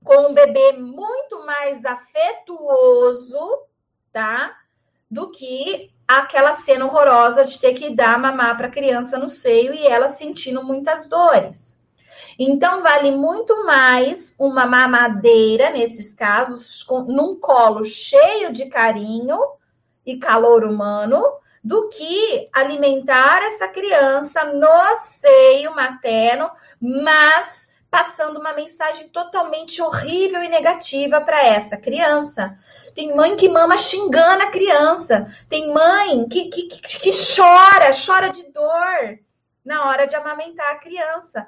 com 0.03 0.29
um 0.29 0.33
bebê 0.33 0.73
muito 0.73 1.43
mais 1.45 1.85
afetuoso, 1.85 3.63
tá? 4.13 4.55
Do 5.09 5.31
que 5.31 5.91
aquela 6.09 6.55
cena 6.55 6.85
horrorosa 6.85 7.45
de 7.45 7.59
ter 7.59 7.73
que 7.73 7.93
dar 7.93 8.17
mamar 8.17 8.57
para 8.57 8.65
a 8.65 8.71
criança 8.71 9.15
no 9.15 9.29
seio 9.29 9.71
e 9.75 9.85
ela 9.85 10.09
sentindo 10.09 10.63
muitas 10.63 11.07
dores. 11.07 11.79
Então, 12.37 12.81
vale 12.81 13.11
muito 13.11 13.63
mais 13.63 14.35
uma 14.39 14.65
mamadeira, 14.65 15.69
nesses 15.69 16.13
casos, 16.13 16.81
com, 16.81 17.01
num 17.01 17.39
colo 17.39 17.85
cheio 17.85 18.51
de 18.51 18.65
carinho 18.65 19.37
e 20.03 20.17
calor 20.17 20.63
humano, 20.63 21.23
do 21.63 21.89
que 21.89 22.49
alimentar 22.53 23.43
essa 23.43 23.67
criança 23.67 24.45
no 24.45 24.95
seio 24.95 25.75
materno, 25.75 26.49
mas 26.81 27.68
passando 27.89 28.39
uma 28.39 28.53
mensagem 28.53 29.09
totalmente 29.09 29.81
horrível 29.81 30.43
e 30.43 30.49
negativa 30.49 31.21
para 31.21 31.43
essa 31.45 31.77
criança. 31.77 32.55
Tem 32.93 33.15
mãe 33.15 33.35
que 33.35 33.49
mama 33.49 33.77
xingando 33.77 34.43
a 34.43 34.51
criança, 34.51 35.25
tem 35.49 35.73
mãe 35.73 36.27
que, 36.27 36.49
que, 36.49 36.67
que 36.67 37.09
chora, 37.11 37.91
chora 37.93 38.29
de 38.29 38.43
dor 38.51 39.19
na 39.65 39.87
hora 39.87 40.05
de 40.05 40.15
amamentar 40.15 40.71
a 40.71 40.79
criança 40.79 41.47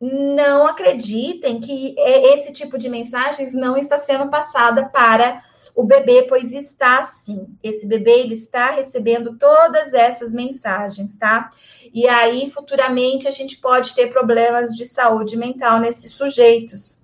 não 0.00 0.66
acreditem 0.66 1.60
que 1.60 1.94
esse 1.98 2.52
tipo 2.52 2.76
de 2.76 2.88
mensagens 2.88 3.54
não 3.54 3.76
está 3.76 3.98
sendo 3.98 4.28
passada 4.28 4.86
para 4.88 5.42
o 5.76 5.84
bebê, 5.84 6.22
pois 6.26 6.52
está 6.52 7.04
sim. 7.04 7.54
Esse 7.62 7.86
bebê 7.86 8.20
ele 8.20 8.34
está 8.34 8.70
recebendo 8.70 9.36
todas 9.36 9.92
essas 9.92 10.32
mensagens, 10.32 11.18
tá? 11.18 11.50
E 11.92 12.08
aí 12.08 12.50
futuramente 12.50 13.28
a 13.28 13.30
gente 13.30 13.58
pode 13.58 13.94
ter 13.94 14.06
problemas 14.08 14.70
de 14.70 14.86
saúde 14.86 15.36
mental 15.36 15.78
nesses 15.78 16.14
sujeitos. 16.14 16.98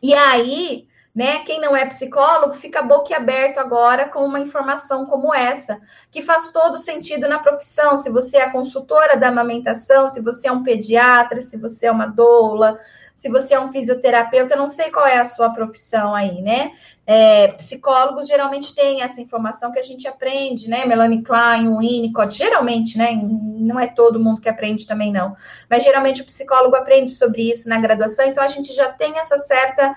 E 0.00 0.14
aí 0.14 0.86
né? 1.18 1.40
Quem 1.40 1.60
não 1.60 1.74
é 1.74 1.84
psicólogo 1.84 2.54
fica 2.54 2.80
boquiaberto 2.80 3.58
agora 3.58 4.08
com 4.08 4.24
uma 4.24 4.38
informação 4.38 5.04
como 5.04 5.34
essa, 5.34 5.80
que 6.12 6.22
faz 6.22 6.52
todo 6.52 6.78
sentido 6.78 7.26
na 7.28 7.40
profissão. 7.40 7.96
Se 7.96 8.08
você 8.08 8.36
é 8.36 8.52
consultora 8.52 9.16
da 9.16 9.26
amamentação, 9.26 10.08
se 10.08 10.20
você 10.22 10.46
é 10.46 10.52
um 10.52 10.62
pediatra, 10.62 11.40
se 11.40 11.56
você 11.56 11.86
é 11.86 11.90
uma 11.90 12.06
doula, 12.06 12.78
se 13.16 13.28
você 13.28 13.54
é 13.54 13.60
um 13.60 13.72
fisioterapeuta, 13.72 14.54
eu 14.54 14.58
não 14.58 14.68
sei 14.68 14.92
qual 14.92 15.04
é 15.04 15.18
a 15.18 15.24
sua 15.24 15.50
profissão 15.50 16.14
aí, 16.14 16.40
né? 16.40 16.70
É, 17.10 17.48
psicólogos 17.52 18.26
geralmente 18.26 18.74
têm 18.74 19.00
essa 19.00 19.18
informação 19.18 19.72
que 19.72 19.78
a 19.78 19.82
gente 19.82 20.06
aprende, 20.06 20.68
né? 20.68 20.84
Melanie 20.84 21.22
Klein, 21.22 21.74
Winnicott, 21.74 22.36
geralmente, 22.36 22.98
né? 22.98 23.18
Não 23.22 23.80
é 23.80 23.86
todo 23.86 24.20
mundo 24.20 24.42
que 24.42 24.48
aprende 24.48 24.86
também, 24.86 25.10
não. 25.10 25.34
Mas 25.70 25.84
geralmente 25.84 26.20
o 26.20 26.26
psicólogo 26.26 26.76
aprende 26.76 27.10
sobre 27.12 27.50
isso 27.50 27.66
na 27.66 27.78
graduação, 27.78 28.26
então 28.26 28.44
a 28.44 28.48
gente 28.48 28.74
já 28.74 28.92
tem 28.92 29.18
essa 29.18 29.38
certa 29.38 29.96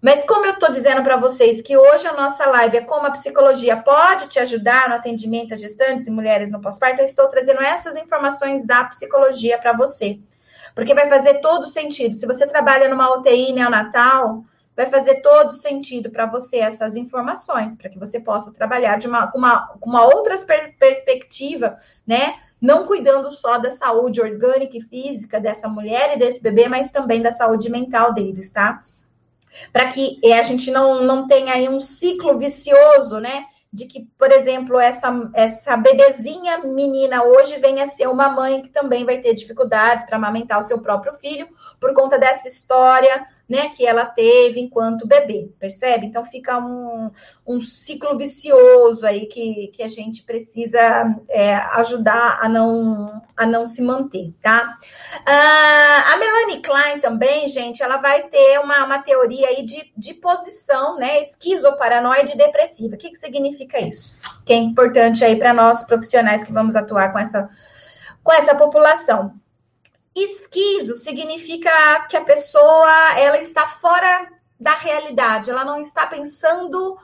Mas 0.00 0.24
como 0.24 0.46
eu 0.46 0.52
estou 0.52 0.70
dizendo 0.70 1.02
para 1.02 1.18
vocês 1.18 1.60
que 1.60 1.76
hoje 1.76 2.06
a 2.06 2.14
nossa 2.14 2.46
live 2.46 2.78
é 2.78 2.80
como 2.80 3.06
a 3.06 3.10
psicologia 3.10 3.76
pode 3.76 4.26
te 4.28 4.38
ajudar 4.38 4.88
no 4.88 4.94
atendimento 4.94 5.52
a 5.52 5.58
gestantes 5.58 6.06
e 6.06 6.10
mulheres 6.10 6.50
no 6.50 6.60
pós-parto, 6.62 7.02
eu 7.02 7.06
estou 7.06 7.28
trazendo 7.28 7.60
essas 7.62 7.96
informações 7.96 8.64
da 8.64 8.82
psicologia 8.84 9.58
para 9.58 9.74
você. 9.74 10.18
Porque 10.74 10.94
vai 10.94 11.06
fazer 11.08 11.40
todo 11.40 11.66
sentido. 11.66 12.14
Se 12.14 12.26
você 12.26 12.46
trabalha 12.46 12.88
numa 12.88 13.14
UTI 13.14 13.52
neonatal, 13.52 14.42
vai 14.76 14.86
fazer 14.86 15.22
todo 15.22 15.52
sentido 15.52 16.10
para 16.10 16.26
você 16.26 16.58
essas 16.58 16.96
informações, 16.96 17.76
para 17.76 17.88
que 17.88 17.98
você 17.98 18.20
possa 18.20 18.52
trabalhar 18.52 18.98
de 18.98 19.06
uma, 19.06 19.32
uma, 19.34 19.74
uma 19.82 20.04
outra 20.04 20.36
per 20.44 20.76
perspectiva, 20.78 21.76
né? 22.06 22.34
Não 22.60 22.84
cuidando 22.84 23.30
só 23.30 23.58
da 23.58 23.70
saúde 23.70 24.20
orgânica 24.20 24.76
e 24.76 24.82
física 24.82 25.40
dessa 25.40 25.68
mulher 25.68 26.14
e 26.14 26.18
desse 26.18 26.42
bebê, 26.42 26.68
mas 26.68 26.90
também 26.90 27.22
da 27.22 27.32
saúde 27.32 27.70
mental 27.70 28.12
deles, 28.12 28.50
tá? 28.50 28.82
Para 29.72 29.88
que 29.88 30.20
a 30.30 30.42
gente 30.42 30.70
não, 30.70 31.02
não 31.02 31.26
tenha 31.26 31.54
aí 31.54 31.68
um 31.68 31.80
ciclo 31.80 32.38
vicioso, 32.38 33.18
né? 33.18 33.46
de 33.72 33.84
que, 33.84 34.08
por 34.16 34.32
exemplo, 34.32 34.80
essa, 34.80 35.30
essa 35.34 35.76
bebezinha 35.76 36.58
menina 36.58 37.22
hoje 37.24 37.58
venha 37.58 37.84
a 37.84 37.88
ser 37.88 38.08
uma 38.08 38.26
mãe 38.26 38.62
que 38.62 38.70
também 38.70 39.04
vai 39.04 39.18
ter 39.18 39.34
dificuldades 39.34 40.06
para 40.06 40.16
amamentar 40.16 40.58
o 40.58 40.62
seu 40.62 40.80
próprio 40.80 41.12
filho 41.14 41.46
por 41.78 41.92
conta 41.92 42.18
dessa 42.18 42.48
história 42.48 43.26
né, 43.48 43.68
que 43.68 43.86
ela 43.86 44.04
teve 44.04 44.60
enquanto 44.60 45.06
bebê, 45.06 45.48
percebe? 45.58 46.06
Então 46.06 46.24
fica 46.24 46.58
um, 46.58 47.10
um 47.46 47.60
ciclo 47.60 48.18
vicioso 48.18 49.06
aí 49.06 49.26
que, 49.26 49.68
que 49.68 49.82
a 49.82 49.88
gente 49.88 50.24
precisa 50.24 50.78
é, 51.28 51.54
ajudar 51.54 52.40
a 52.42 52.48
não, 52.48 53.22
a 53.36 53.46
não 53.46 53.64
se 53.64 53.80
manter, 53.80 54.34
tá? 54.42 54.76
Ah, 55.24 56.12
a 56.12 56.16
Melanie 56.16 56.60
Klein 56.60 56.98
também, 57.00 57.46
gente, 57.46 57.82
ela 57.82 57.98
vai 57.98 58.24
ter 58.24 58.58
uma, 58.58 58.84
uma 58.84 58.98
teoria 58.98 59.48
aí 59.48 59.64
de, 59.64 59.92
de 59.96 60.14
posição, 60.14 60.96
né, 60.98 61.20
esquizoparanoide 61.22 62.36
depressiva. 62.36 62.96
O 62.96 62.98
que, 62.98 63.10
que 63.10 63.16
significa 63.16 63.80
isso? 63.80 64.20
Que 64.44 64.52
é 64.52 64.56
importante 64.56 65.24
aí 65.24 65.36
para 65.36 65.54
nós 65.54 65.84
profissionais 65.84 66.42
que 66.42 66.52
vamos 66.52 66.74
atuar 66.74 67.12
com 67.12 67.18
essa, 67.20 67.48
com 68.24 68.32
essa 68.32 68.56
população. 68.56 69.32
Esquizo 70.16 70.94
significa 70.94 71.70
que 72.08 72.16
a 72.16 72.22
pessoa 72.24 73.18
ela 73.18 73.38
está 73.38 73.68
fora 73.68 74.32
da 74.58 74.74
realidade, 74.74 75.50
ela 75.50 75.62
não 75.62 75.78
está 75.78 76.06
pensando 76.06 76.98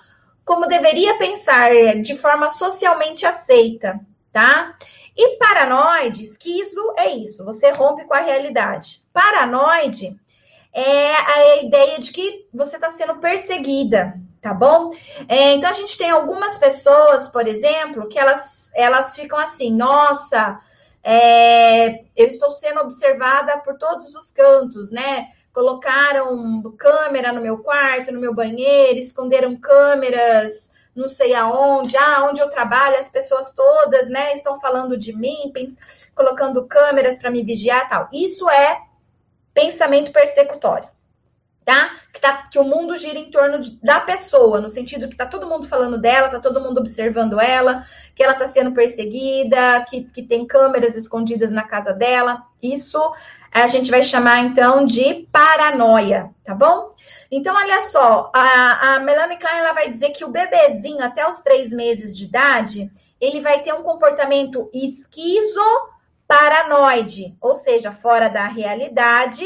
como 0.46 0.66
deveria 0.66 1.18
pensar, 1.18 1.70
de 2.02 2.16
forma 2.16 2.48
socialmente 2.48 3.26
aceita, 3.26 4.00
tá? 4.32 4.74
E 5.14 5.36
paranoide, 5.36 6.24
esquizo 6.24 6.94
é 6.96 7.10
isso, 7.10 7.44
você 7.44 7.70
rompe 7.70 8.04
com 8.04 8.14
a 8.14 8.20
realidade. 8.20 9.04
Paranoide 9.12 10.18
é 10.72 11.12
a 11.14 11.56
ideia 11.62 11.98
de 11.98 12.10
que 12.10 12.48
você 12.52 12.76
está 12.76 12.90
sendo 12.90 13.16
perseguida, 13.16 14.18
tá 14.40 14.54
bom? 14.54 14.90
É, 15.28 15.52
então 15.52 15.68
a 15.68 15.74
gente 15.74 15.98
tem 15.98 16.10
algumas 16.10 16.56
pessoas, 16.56 17.28
por 17.28 17.46
exemplo, 17.46 18.08
que 18.08 18.18
elas, 18.18 18.72
elas 18.74 19.14
ficam 19.14 19.38
assim, 19.38 19.70
nossa, 19.70 20.58
é, 21.02 22.04
eu 22.16 22.26
estou 22.26 22.50
sendo 22.50 22.80
observada 22.80 23.58
por 23.58 23.76
todos 23.76 24.14
os 24.14 24.30
cantos, 24.30 24.90
né? 24.90 25.28
Colocaram 25.52 26.62
câmera 26.78 27.32
no 27.32 27.40
meu 27.40 27.58
quarto, 27.58 28.12
no 28.12 28.20
meu 28.20 28.34
banheiro, 28.34 28.98
esconderam 28.98 29.56
câmeras 29.56 30.72
não 30.94 31.08
sei 31.08 31.34
aonde, 31.34 31.96
ah, 31.96 32.26
onde 32.28 32.40
eu 32.40 32.50
trabalho, 32.50 32.98
as 32.98 33.08
pessoas 33.08 33.52
todas, 33.52 34.10
né, 34.10 34.34
estão 34.34 34.60
falando 34.60 34.96
de 34.96 35.16
mim, 35.16 35.50
colocando 36.14 36.66
câmeras 36.66 37.16
para 37.16 37.30
me 37.30 37.42
vigiar 37.42 37.88
tal. 37.88 38.08
Isso 38.12 38.48
é 38.50 38.78
pensamento 39.54 40.12
persecutório 40.12 40.88
tá? 41.64 41.96
Que, 42.12 42.20
tá? 42.20 42.48
que 42.50 42.58
o 42.58 42.64
mundo 42.64 42.96
gira 42.96 43.18
em 43.18 43.30
torno 43.30 43.60
de, 43.60 43.78
da 43.80 44.00
pessoa, 44.00 44.60
no 44.60 44.68
sentido 44.68 45.08
que 45.08 45.16
tá 45.16 45.26
todo 45.26 45.48
mundo 45.48 45.66
falando 45.66 45.98
dela, 45.98 46.28
tá 46.28 46.40
todo 46.40 46.60
mundo 46.60 46.78
observando 46.78 47.40
ela, 47.40 47.86
que 48.14 48.22
ela 48.22 48.34
tá 48.34 48.46
sendo 48.46 48.72
perseguida, 48.72 49.84
que, 49.88 50.04
que 50.04 50.22
tem 50.22 50.46
câmeras 50.46 50.96
escondidas 50.96 51.52
na 51.52 51.62
casa 51.62 51.92
dela. 51.92 52.42
Isso 52.62 52.98
a 53.50 53.66
gente 53.66 53.90
vai 53.90 54.02
chamar 54.02 54.40
então 54.40 54.84
de 54.84 55.28
paranoia, 55.30 56.30
tá 56.42 56.54
bom? 56.54 56.94
Então, 57.30 57.54
olha 57.54 57.80
só, 57.82 58.30
a, 58.34 58.94
a 58.94 59.00
Melanie 59.00 59.38
Klein 59.38 59.58
ela 59.58 59.72
vai 59.72 59.88
dizer 59.88 60.10
que 60.10 60.24
o 60.24 60.30
bebezinho, 60.30 61.02
até 61.02 61.28
os 61.28 61.38
três 61.40 61.72
meses 61.72 62.16
de 62.16 62.24
idade, 62.24 62.90
ele 63.20 63.40
vai 63.40 63.62
ter 63.62 63.72
um 63.72 63.82
comportamento 63.82 64.70
esquizo 64.72 65.60
paranoide, 66.26 67.36
ou 67.40 67.54
seja, 67.54 67.92
fora 67.92 68.28
da 68.28 68.46
realidade 68.46 69.44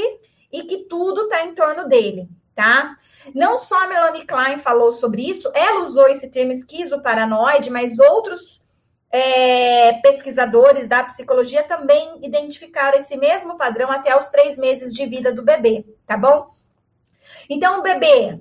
e 0.53 0.63
que 0.63 0.85
tudo 0.85 1.23
está 1.23 1.45
em 1.45 1.55
torno 1.55 1.89
dele, 1.89 2.29
tá? 2.55 2.97
Não 3.35 3.59
só 3.59 3.85
a 3.85 3.87
Melanie 3.87 4.27
Klein 4.27 4.59
falou 4.59 4.93
sobre 4.93 5.29
isso, 5.29 5.51
ela 5.55 5.81
usou 5.81 6.09
esse 6.09 6.29
termo 6.29 6.53
esquizoparanoide, 6.53 7.71
mas 7.71 7.99
outros 7.99 8.63
é, 9.11 9.95
pesquisadores 9.95 10.89
da 10.89 11.05
psicologia 11.05 11.63
também 11.63 12.19
identificaram 12.23 12.99
esse 12.99 13.17
mesmo 13.17 13.57
padrão 13.57 13.91
até 13.91 14.17
os 14.19 14.29
três 14.29 14.59
meses 14.59 14.93
de 14.93 15.07
vida 15.07 15.33
do 15.33 15.43
bebê, 15.43 15.85
tá 16.07 16.17
bom? 16.17 16.55
Então, 17.49 17.79
o 17.79 17.83
bebê, 17.83 18.41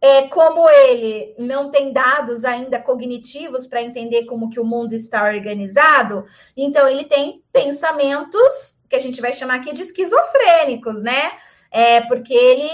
é, 0.00 0.22
como 0.28 0.68
ele 0.68 1.34
não 1.38 1.70
tem 1.70 1.92
dados 1.92 2.44
ainda 2.44 2.80
cognitivos 2.80 3.66
para 3.66 3.82
entender 3.82 4.24
como 4.24 4.50
que 4.50 4.60
o 4.60 4.64
mundo 4.64 4.94
está 4.94 5.24
organizado, 5.24 6.24
então 6.56 6.88
ele 6.88 7.04
tem 7.04 7.42
pensamentos 7.52 8.82
que 8.88 8.96
a 8.96 9.00
gente 9.00 9.20
vai 9.20 9.32
chamar 9.32 9.56
aqui 9.56 9.72
de 9.72 9.82
esquizofrênicos, 9.82 11.02
né? 11.02 11.32
É 11.70 12.00
porque 12.02 12.32
ele, 12.32 12.70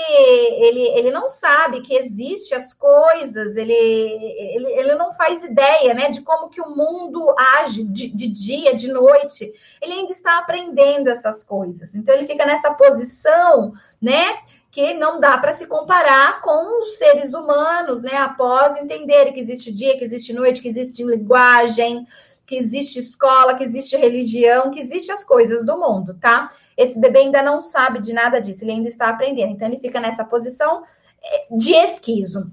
ele, 0.64 0.88
ele 0.98 1.10
não 1.10 1.28
sabe 1.28 1.80
que 1.80 1.94
existe 1.94 2.54
as 2.54 2.74
coisas, 2.74 3.56
ele, 3.56 3.72
ele, 3.72 4.66
ele 4.72 4.94
não 4.94 5.12
faz 5.12 5.42
ideia 5.42 5.94
né, 5.94 6.10
de 6.10 6.20
como 6.20 6.48
que 6.48 6.60
o 6.60 6.70
mundo 6.70 7.34
age 7.60 7.84
de, 7.84 8.08
de 8.08 8.28
dia, 8.28 8.74
de 8.74 8.88
noite. 8.88 9.52
Ele 9.80 9.92
ainda 9.92 10.12
está 10.12 10.38
aprendendo 10.38 11.08
essas 11.08 11.42
coisas. 11.42 11.94
Então 11.94 12.14
ele 12.14 12.26
fica 12.26 12.46
nessa 12.46 12.72
posição, 12.74 13.72
né? 14.00 14.38
Que 14.70 14.94
não 14.94 15.20
dá 15.20 15.36
para 15.36 15.52
se 15.52 15.66
comparar 15.66 16.40
com 16.40 16.82
os 16.82 16.96
seres 16.96 17.34
humanos, 17.34 18.02
né? 18.02 18.16
Após 18.16 18.76
entender 18.76 19.32
que 19.32 19.40
existe 19.40 19.70
dia, 19.72 19.98
que 19.98 20.04
existe 20.04 20.32
noite, 20.32 20.62
que 20.62 20.68
existe 20.68 21.04
linguagem, 21.04 22.06
que 22.46 22.56
existe 22.56 22.98
escola, 22.98 23.54
que 23.54 23.64
existe 23.64 23.96
religião, 23.96 24.70
que 24.70 24.80
existe 24.80 25.10
as 25.10 25.24
coisas 25.24 25.64
do 25.64 25.76
mundo, 25.78 26.16
tá? 26.20 26.50
Esse 26.76 27.00
bebê 27.00 27.20
ainda 27.20 27.42
não 27.42 27.60
sabe 27.60 28.00
de 28.00 28.12
nada 28.12 28.40
disso, 28.40 28.64
ele 28.64 28.72
ainda 28.72 28.88
está 28.88 29.08
aprendendo. 29.08 29.52
Então, 29.52 29.68
ele 29.68 29.78
fica 29.78 30.00
nessa 30.00 30.24
posição 30.24 30.82
eh, 31.22 31.46
de 31.50 31.74
esquizo. 31.74 32.50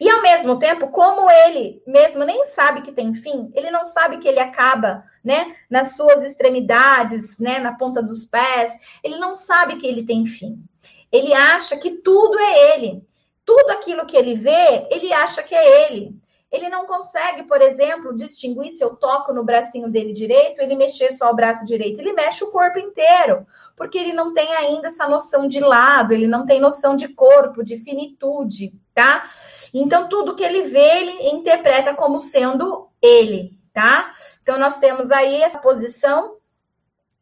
E 0.00 0.08
ao 0.08 0.22
mesmo 0.22 0.58
tempo, 0.58 0.88
como 0.88 1.30
ele 1.30 1.82
mesmo 1.86 2.24
nem 2.24 2.46
sabe 2.46 2.80
que 2.80 2.90
tem 2.90 3.12
fim, 3.12 3.50
ele 3.54 3.70
não 3.70 3.84
sabe 3.84 4.16
que 4.16 4.26
ele 4.26 4.40
acaba, 4.40 5.04
né, 5.22 5.54
nas 5.68 5.94
suas 5.94 6.22
extremidades, 6.22 7.38
né, 7.38 7.58
na 7.58 7.74
ponta 7.74 8.02
dos 8.02 8.24
pés, 8.24 8.72
ele 9.04 9.18
não 9.18 9.34
sabe 9.34 9.76
que 9.76 9.86
ele 9.86 10.02
tem 10.02 10.24
fim. 10.24 10.64
Ele 11.12 11.34
acha 11.34 11.76
que 11.76 11.90
tudo 11.90 12.38
é 12.38 12.74
ele. 12.74 13.04
Tudo 13.44 13.70
aquilo 13.72 14.06
que 14.06 14.16
ele 14.16 14.36
vê, 14.36 14.86
ele 14.90 15.12
acha 15.12 15.42
que 15.42 15.54
é 15.54 15.90
ele. 15.90 16.18
Ele 16.50 16.68
não 16.68 16.84
consegue, 16.84 17.44
por 17.44 17.62
exemplo, 17.62 18.16
distinguir 18.16 18.72
se 18.72 18.82
eu 18.82 18.96
toco 18.96 19.32
no 19.32 19.44
bracinho 19.44 19.88
dele 19.88 20.12
direito, 20.12 20.60
ele 20.60 20.74
mexer 20.74 21.12
só 21.12 21.30
o 21.30 21.34
braço 21.34 21.64
direito. 21.64 22.00
Ele 22.00 22.12
mexe 22.12 22.42
o 22.42 22.50
corpo 22.50 22.78
inteiro, 22.78 23.46
porque 23.76 23.96
ele 23.96 24.12
não 24.12 24.34
tem 24.34 24.52
ainda 24.54 24.88
essa 24.88 25.06
noção 25.06 25.46
de 25.46 25.60
lado, 25.60 26.12
ele 26.12 26.26
não 26.26 26.44
tem 26.44 26.60
noção 26.60 26.96
de 26.96 27.08
corpo, 27.08 27.62
de 27.62 27.78
finitude, 27.78 28.74
tá? 28.92 29.30
Então, 29.72 30.08
tudo 30.08 30.34
que 30.34 30.42
ele 30.42 30.62
vê, 30.64 30.98
ele 30.98 31.28
interpreta 31.28 31.94
como 31.94 32.18
sendo 32.18 32.88
ele, 33.00 33.56
tá? 33.72 34.12
Então, 34.42 34.58
nós 34.58 34.78
temos 34.78 35.12
aí 35.12 35.42
essa 35.42 35.58
posição 35.58 36.36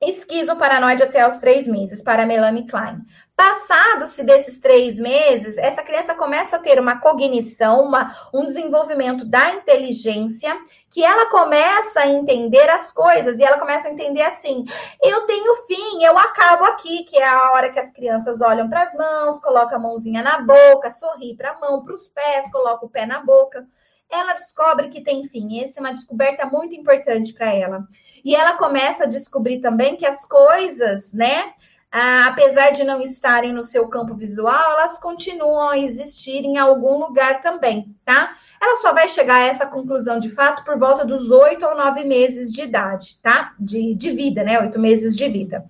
esquizoparanoide 0.00 1.02
até 1.02 1.26
os 1.26 1.36
três 1.38 1.66
meses, 1.66 2.02
para 2.02 2.24
Melanie 2.24 2.66
Klein. 2.66 3.04
Passados-se 3.38 4.24
desses 4.24 4.58
três 4.58 4.98
meses, 4.98 5.58
essa 5.58 5.80
criança 5.84 6.12
começa 6.12 6.56
a 6.56 6.58
ter 6.58 6.80
uma 6.80 6.98
cognição, 6.98 7.84
uma, 7.84 8.12
um 8.34 8.44
desenvolvimento 8.44 9.24
da 9.24 9.50
inteligência, 9.50 10.58
que 10.90 11.04
ela 11.04 11.30
começa 11.30 12.00
a 12.00 12.08
entender 12.08 12.68
as 12.68 12.90
coisas, 12.90 13.38
e 13.38 13.44
ela 13.44 13.56
começa 13.56 13.86
a 13.86 13.92
entender 13.92 14.22
assim: 14.22 14.64
eu 15.00 15.20
tenho 15.20 15.54
fim, 15.68 16.02
eu 16.02 16.18
acabo 16.18 16.64
aqui, 16.64 17.04
que 17.04 17.16
é 17.16 17.28
a 17.28 17.52
hora 17.52 17.70
que 17.70 17.78
as 17.78 17.92
crianças 17.92 18.40
olham 18.40 18.68
para 18.68 18.82
as 18.82 18.92
mãos, 18.94 19.38
colocam 19.38 19.78
a 19.78 19.82
mãozinha 19.82 20.20
na 20.20 20.40
boca, 20.40 20.90
sorri 20.90 21.36
para 21.36 21.52
a 21.52 21.60
mão, 21.60 21.84
para 21.84 21.94
os 21.94 22.08
pés, 22.08 22.50
coloca 22.50 22.86
o 22.86 22.90
pé 22.90 23.06
na 23.06 23.20
boca. 23.20 23.64
Ela 24.10 24.32
descobre 24.32 24.88
que 24.88 25.00
tem 25.00 25.28
fim. 25.28 25.62
Essa 25.62 25.78
é 25.78 25.80
uma 25.82 25.92
descoberta 25.92 26.44
muito 26.44 26.74
importante 26.74 27.32
para 27.32 27.54
ela. 27.54 27.86
E 28.24 28.34
ela 28.34 28.54
começa 28.56 29.04
a 29.04 29.08
descobrir 29.08 29.60
também 29.60 29.94
que 29.94 30.06
as 30.06 30.24
coisas, 30.24 31.12
né? 31.12 31.52
Ah, 31.90 32.26
apesar 32.26 32.70
de 32.70 32.84
não 32.84 33.00
estarem 33.00 33.52
no 33.52 33.62
seu 33.62 33.88
campo 33.88 34.14
visual, 34.14 34.72
elas 34.72 34.98
continuam 34.98 35.70
a 35.70 35.78
existir 35.78 36.44
em 36.44 36.58
algum 36.58 36.98
lugar 36.98 37.40
também, 37.40 37.96
tá? 38.04 38.36
Ela 38.60 38.76
só 38.76 38.92
vai 38.92 39.08
chegar 39.08 39.36
a 39.36 39.46
essa 39.46 39.66
conclusão 39.66 40.20
de 40.20 40.28
fato 40.28 40.64
por 40.64 40.78
volta 40.78 41.04
dos 41.04 41.30
oito 41.30 41.64
ou 41.64 41.74
nove 41.74 42.04
meses 42.04 42.52
de 42.52 42.62
idade, 42.62 43.18
tá? 43.22 43.54
De, 43.58 43.94
de 43.94 44.10
vida, 44.10 44.42
né? 44.42 44.60
Oito 44.60 44.78
meses 44.78 45.16
de 45.16 45.28
vida, 45.28 45.64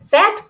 certo? 0.00 0.42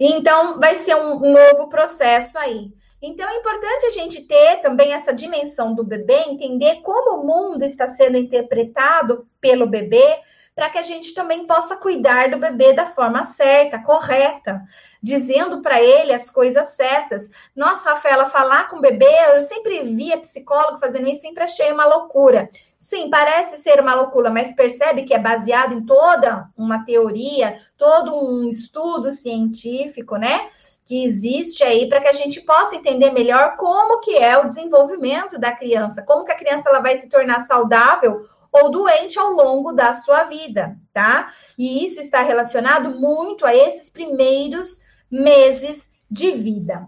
Então, 0.00 0.58
vai 0.58 0.74
ser 0.76 0.96
um, 0.96 1.14
um 1.14 1.32
novo 1.32 1.68
processo 1.68 2.36
aí. 2.36 2.72
Então 3.00 3.28
é 3.28 3.36
importante 3.36 3.86
a 3.86 3.90
gente 3.90 4.22
ter 4.22 4.56
também 4.56 4.92
essa 4.92 5.14
dimensão 5.14 5.72
do 5.72 5.84
bebê, 5.84 6.24
entender 6.26 6.80
como 6.82 7.20
o 7.20 7.24
mundo 7.24 7.62
está 7.62 7.86
sendo 7.86 8.16
interpretado 8.16 9.24
pelo 9.40 9.68
bebê, 9.68 10.18
para 10.58 10.70
que 10.70 10.78
a 10.78 10.82
gente 10.82 11.14
também 11.14 11.46
possa 11.46 11.76
cuidar 11.76 12.30
do 12.30 12.36
bebê 12.36 12.72
da 12.72 12.84
forma 12.84 13.24
certa, 13.24 13.80
correta, 13.80 14.60
dizendo 15.00 15.62
para 15.62 15.80
ele 15.80 16.12
as 16.12 16.28
coisas 16.28 16.70
certas. 16.70 17.30
Nossa, 17.54 17.90
Rafaela, 17.90 18.26
falar 18.26 18.68
com 18.68 18.78
o 18.78 18.80
bebê, 18.80 19.06
eu 19.36 19.40
sempre 19.42 19.84
via 19.84 20.18
psicólogo 20.18 20.78
fazendo 20.78 21.08
isso, 21.08 21.20
sempre 21.20 21.44
achei 21.44 21.70
uma 21.70 21.84
loucura. 21.84 22.50
Sim, 22.76 23.08
parece 23.08 23.56
ser 23.56 23.80
uma 23.80 23.94
loucura, 23.94 24.30
mas 24.30 24.52
percebe 24.52 25.04
que 25.04 25.14
é 25.14 25.18
baseado 25.20 25.74
em 25.74 25.86
toda 25.86 26.48
uma 26.56 26.84
teoria, 26.84 27.54
todo 27.76 28.12
um 28.12 28.48
estudo 28.48 29.12
científico, 29.12 30.16
né? 30.16 30.48
Que 30.84 31.04
existe 31.04 31.62
aí 31.62 31.88
para 31.88 32.00
que 32.00 32.08
a 32.08 32.12
gente 32.12 32.40
possa 32.40 32.74
entender 32.74 33.12
melhor 33.12 33.56
como 33.56 34.00
que 34.00 34.16
é 34.16 34.36
o 34.36 34.46
desenvolvimento 34.46 35.38
da 35.38 35.52
criança, 35.52 36.02
como 36.02 36.24
que 36.24 36.32
a 36.32 36.36
criança 36.36 36.68
ela 36.68 36.80
vai 36.80 36.96
se 36.96 37.08
tornar 37.08 37.38
saudável 37.42 38.26
ou 38.52 38.70
doente 38.70 39.18
ao 39.18 39.32
longo 39.32 39.72
da 39.72 39.92
sua 39.92 40.24
vida, 40.24 40.76
tá? 40.92 41.32
E 41.56 41.84
isso 41.84 42.00
está 42.00 42.22
relacionado 42.22 42.90
muito 42.90 43.44
a 43.44 43.54
esses 43.54 43.90
primeiros 43.90 44.82
meses 45.10 45.90
de 46.10 46.32
vida. 46.32 46.86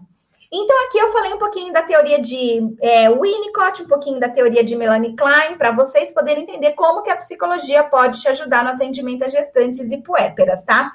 Então, 0.53 0.85
aqui 0.85 0.97
eu 0.97 1.11
falei 1.13 1.33
um 1.33 1.39
pouquinho 1.39 1.71
da 1.71 1.81
teoria 1.81 2.19
de 2.19 2.75
é, 2.81 3.09
Winnicott, 3.09 3.83
um 3.83 3.87
pouquinho 3.87 4.19
da 4.19 4.27
teoria 4.27 4.61
de 4.61 4.75
Melanie 4.75 5.15
Klein, 5.15 5.57
para 5.57 5.71
vocês 5.71 6.11
poderem 6.11 6.43
entender 6.43 6.71
como 6.71 7.03
que 7.03 7.09
a 7.09 7.15
psicologia 7.15 7.85
pode 7.85 8.19
te 8.19 8.27
ajudar 8.27 8.61
no 8.61 8.71
atendimento 8.71 9.23
a 9.23 9.29
gestantes 9.29 9.91
e 9.91 9.97
puérperas, 10.01 10.65
tá? 10.65 10.91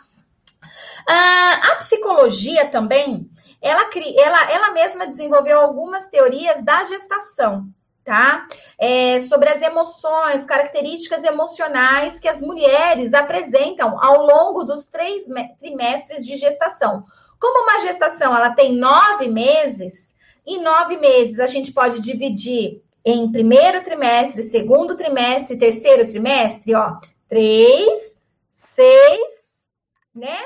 Ah, 1.08 1.72
a 1.72 1.76
psicologia 1.76 2.66
também, 2.66 3.30
ela, 3.62 3.88
ela, 4.18 4.52
ela 4.52 4.70
mesma 4.72 5.06
desenvolveu 5.06 5.58
algumas 5.58 6.08
teorias 6.08 6.62
da 6.62 6.84
gestação, 6.84 7.66
tá? 8.06 8.46
É, 8.78 9.18
sobre 9.18 9.50
as 9.50 9.60
emoções, 9.60 10.44
características 10.44 11.24
emocionais 11.24 12.20
que 12.20 12.28
as 12.28 12.40
mulheres 12.40 13.12
apresentam 13.12 14.00
ao 14.02 14.24
longo 14.24 14.62
dos 14.62 14.86
três 14.86 15.24
trimestres 15.58 16.24
de 16.24 16.36
gestação. 16.36 17.04
Como 17.40 17.64
uma 17.64 17.80
gestação 17.80 18.34
ela 18.34 18.50
tem 18.50 18.72
nove 18.72 19.28
meses, 19.28 20.14
em 20.46 20.62
nove 20.62 20.96
meses 20.96 21.40
a 21.40 21.48
gente 21.48 21.72
pode 21.72 22.00
dividir 22.00 22.80
em 23.04 23.30
primeiro 23.30 23.82
trimestre, 23.82 24.42
segundo 24.44 24.96
trimestre, 24.96 25.58
terceiro 25.58 26.06
trimestre, 26.06 26.76
ó, 26.76 26.98
três, 27.28 28.20
seis, 28.52 29.68
né? 30.14 30.38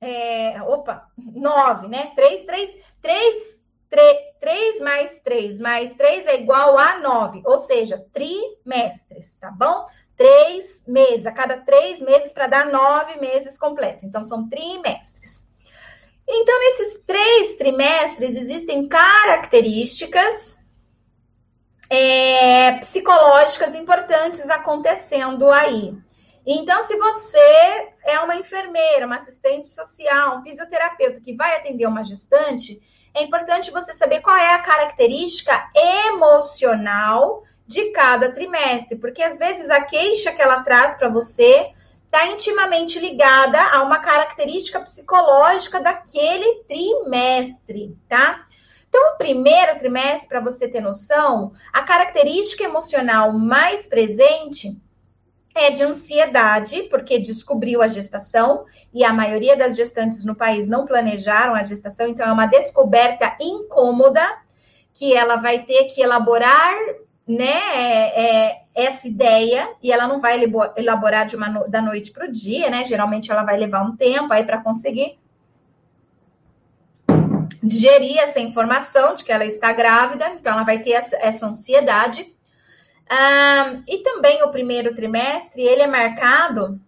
É, 0.00 0.60
opa, 0.62 1.06
nove, 1.16 1.86
né? 1.86 2.10
Três, 2.16 2.44
três, 2.44 2.74
três 3.00 3.59
3 3.90 4.80
mais 4.80 5.18
3 5.18 5.58
mais 5.58 5.94
3 5.94 6.26
é 6.26 6.36
igual 6.36 6.78
a 6.78 6.98
9, 6.98 7.42
ou 7.44 7.58
seja, 7.58 8.06
trimestres, 8.12 9.34
tá 9.36 9.50
bom? 9.50 9.86
Três 10.16 10.82
meses, 10.86 11.26
a 11.26 11.32
cada 11.32 11.58
três 11.58 12.00
meses 12.00 12.32
para 12.32 12.46
dar 12.46 12.66
nove 12.66 13.18
meses 13.20 13.58
completo. 13.58 14.06
Então, 14.06 14.22
são 14.22 14.48
trimestres. 14.48 15.46
Então, 16.28 16.60
nesses 16.60 17.00
três 17.06 17.56
trimestres, 17.56 18.36
existem 18.36 18.86
características 18.86 20.58
é, 21.90 22.78
psicológicas 22.78 23.74
importantes 23.74 24.48
acontecendo 24.48 25.50
aí. 25.50 25.92
Então, 26.46 26.82
se 26.82 26.96
você 26.96 27.88
é 28.04 28.20
uma 28.20 28.36
enfermeira, 28.36 29.06
uma 29.06 29.16
assistente 29.16 29.66
social, 29.66 30.38
um 30.38 30.42
fisioterapeuta 30.42 31.20
que 31.20 31.34
vai 31.34 31.56
atender 31.56 31.86
uma 31.86 32.04
gestante, 32.04 32.80
é 33.14 33.22
importante 33.22 33.70
você 33.70 33.92
saber 33.94 34.20
qual 34.20 34.36
é 34.36 34.54
a 34.54 34.62
característica 34.62 35.70
emocional 35.74 37.42
de 37.66 37.90
cada 37.90 38.32
trimestre, 38.32 38.98
porque 38.98 39.22
às 39.22 39.38
vezes 39.38 39.70
a 39.70 39.82
queixa 39.82 40.32
que 40.32 40.42
ela 40.42 40.62
traz 40.62 40.94
para 40.94 41.08
você 41.08 41.72
está 42.04 42.26
intimamente 42.26 42.98
ligada 42.98 43.62
a 43.62 43.82
uma 43.82 44.00
característica 44.00 44.80
psicológica 44.80 45.80
daquele 45.80 46.64
trimestre, 46.64 47.96
tá? 48.08 48.46
Então, 48.88 49.14
o 49.14 49.16
primeiro 49.16 49.78
trimestre, 49.78 50.28
para 50.28 50.40
você 50.40 50.66
ter 50.66 50.80
noção, 50.80 51.52
a 51.72 51.82
característica 51.82 52.64
emocional 52.64 53.32
mais 53.32 53.86
presente 53.86 54.76
é 55.54 55.70
de 55.70 55.82
ansiedade, 55.82 56.84
porque 56.84 57.18
descobriu 57.18 57.82
a 57.82 57.88
gestação 57.88 58.64
e 58.92 59.04
a 59.04 59.12
maioria 59.12 59.56
das 59.56 59.76
gestantes 59.76 60.24
no 60.24 60.34
país 60.34 60.68
não 60.68 60.86
planejaram 60.86 61.54
a 61.54 61.62
gestação, 61.62 62.08
então 62.08 62.26
é 62.26 62.32
uma 62.32 62.46
descoberta 62.46 63.36
incômoda 63.40 64.22
que 64.92 65.14
ela 65.14 65.36
vai 65.36 65.60
ter 65.60 65.84
que 65.84 66.00
elaborar, 66.00 66.74
né, 67.26 67.60
é, 67.74 68.24
é, 68.24 68.60
essa 68.74 69.06
ideia 69.06 69.72
e 69.82 69.92
ela 69.92 70.06
não 70.06 70.18
vai 70.18 70.40
elaborar 70.76 71.26
de 71.26 71.36
uma 71.36 71.48
no, 71.48 71.68
da 71.68 71.80
noite 71.80 72.10
para 72.10 72.26
o 72.26 72.30
dia, 72.30 72.68
né? 72.70 72.84
Geralmente 72.84 73.30
ela 73.30 73.44
vai 73.44 73.56
levar 73.56 73.82
um 73.82 73.96
tempo 73.96 74.32
aí 74.32 74.42
para 74.42 74.58
conseguir 74.58 75.18
digerir 77.62 78.18
essa 78.18 78.40
informação 78.40 79.14
de 79.14 79.22
que 79.22 79.30
ela 79.30 79.44
está 79.44 79.72
grávida, 79.72 80.30
então 80.30 80.52
ela 80.52 80.64
vai 80.64 80.78
ter 80.78 80.92
essa, 80.92 81.16
essa 81.16 81.46
ansiedade 81.46 82.34
ah, 83.10 83.82
e 83.88 83.98
também 84.04 84.40
o 84.44 84.52
primeiro 84.52 84.94
trimestre, 84.94 85.62
ele 85.62 85.82
é 85.82 85.86
marcado 85.88 86.80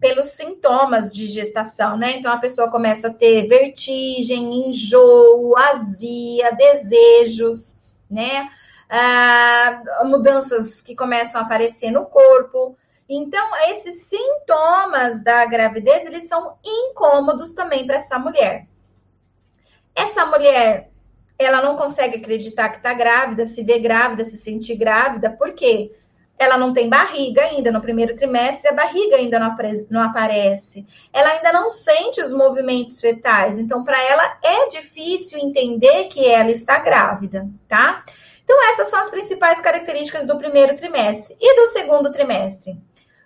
pelos 0.00 0.28
sintomas 0.28 1.12
de 1.12 1.26
gestação, 1.26 1.98
né? 1.98 2.12
Então 2.12 2.32
a 2.32 2.38
pessoa 2.38 2.70
começa 2.70 3.08
a 3.08 3.12
ter 3.12 3.46
vertigem, 3.46 4.68
enjoo, 4.68 5.54
azia, 5.58 6.50
desejos, 6.52 7.78
né? 8.10 8.50
Ah, 8.88 9.82
mudanças 10.06 10.80
que 10.80 10.96
começam 10.96 11.42
a 11.42 11.44
aparecer 11.44 11.90
no 11.90 12.06
corpo. 12.06 12.74
Então, 13.06 13.54
esses 13.68 14.04
sintomas 14.04 15.22
da 15.22 15.44
gravidez, 15.44 16.06
eles 16.06 16.26
são 16.26 16.56
incômodos 16.64 17.52
também 17.52 17.86
para 17.86 17.96
essa 17.96 18.18
mulher. 18.18 18.66
Essa 19.94 20.24
mulher 20.24 20.89
ela 21.40 21.62
não 21.62 21.74
consegue 21.74 22.18
acreditar 22.18 22.68
que 22.68 22.76
está 22.76 22.92
grávida, 22.92 23.46
se 23.46 23.64
vê 23.64 23.78
grávida, 23.78 24.26
se 24.26 24.36
sentir 24.36 24.76
grávida, 24.76 25.30
por 25.30 25.54
quê? 25.54 25.90
Ela 26.38 26.58
não 26.58 26.72
tem 26.74 26.86
barriga 26.86 27.42
ainda 27.42 27.72
no 27.72 27.80
primeiro 27.80 28.14
trimestre, 28.14 28.68
a 28.68 28.74
barriga 28.74 29.16
ainda 29.16 29.38
não, 29.38 29.56
não 29.90 30.02
aparece. 30.02 30.86
Ela 31.12 31.30
ainda 31.30 31.50
não 31.50 31.70
sente 31.70 32.20
os 32.20 32.30
movimentos 32.30 33.00
fetais, 33.00 33.58
então 33.58 33.82
para 33.82 33.98
ela 34.02 34.38
é 34.42 34.68
difícil 34.68 35.38
entender 35.38 36.08
que 36.08 36.26
ela 36.26 36.50
está 36.50 36.78
grávida, 36.78 37.48
tá? 37.66 38.04
Então 38.44 38.62
essas 38.70 38.90
são 38.90 39.00
as 39.00 39.08
principais 39.08 39.62
características 39.62 40.26
do 40.26 40.36
primeiro 40.36 40.76
trimestre 40.76 41.34
e 41.40 41.56
do 41.56 41.68
segundo 41.68 42.12
trimestre. 42.12 42.76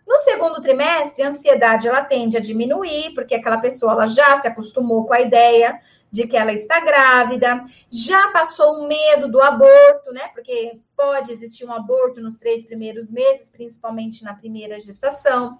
No 0.06 0.18
segundo 0.18 0.60
trimestre, 0.60 1.24
a 1.24 1.28
ansiedade 1.30 1.88
ela 1.88 2.04
tende 2.04 2.36
a 2.36 2.40
diminuir, 2.40 3.12
porque 3.14 3.34
aquela 3.34 3.58
pessoa 3.58 3.92
ela 3.92 4.06
já 4.06 4.36
se 4.36 4.46
acostumou 4.46 5.06
com 5.06 5.14
a 5.14 5.20
ideia 5.20 5.80
de 6.14 6.28
que 6.28 6.36
ela 6.36 6.52
está 6.52 6.78
grávida, 6.78 7.64
já 7.90 8.28
passou 8.28 8.74
o 8.74 8.86
medo 8.86 9.26
do 9.26 9.42
aborto, 9.42 10.12
né? 10.12 10.28
Porque 10.32 10.78
pode 10.96 11.32
existir 11.32 11.64
um 11.64 11.72
aborto 11.72 12.20
nos 12.20 12.36
três 12.36 12.62
primeiros 12.62 13.10
meses, 13.10 13.50
principalmente 13.50 14.22
na 14.22 14.32
primeira 14.32 14.78
gestação. 14.78 15.58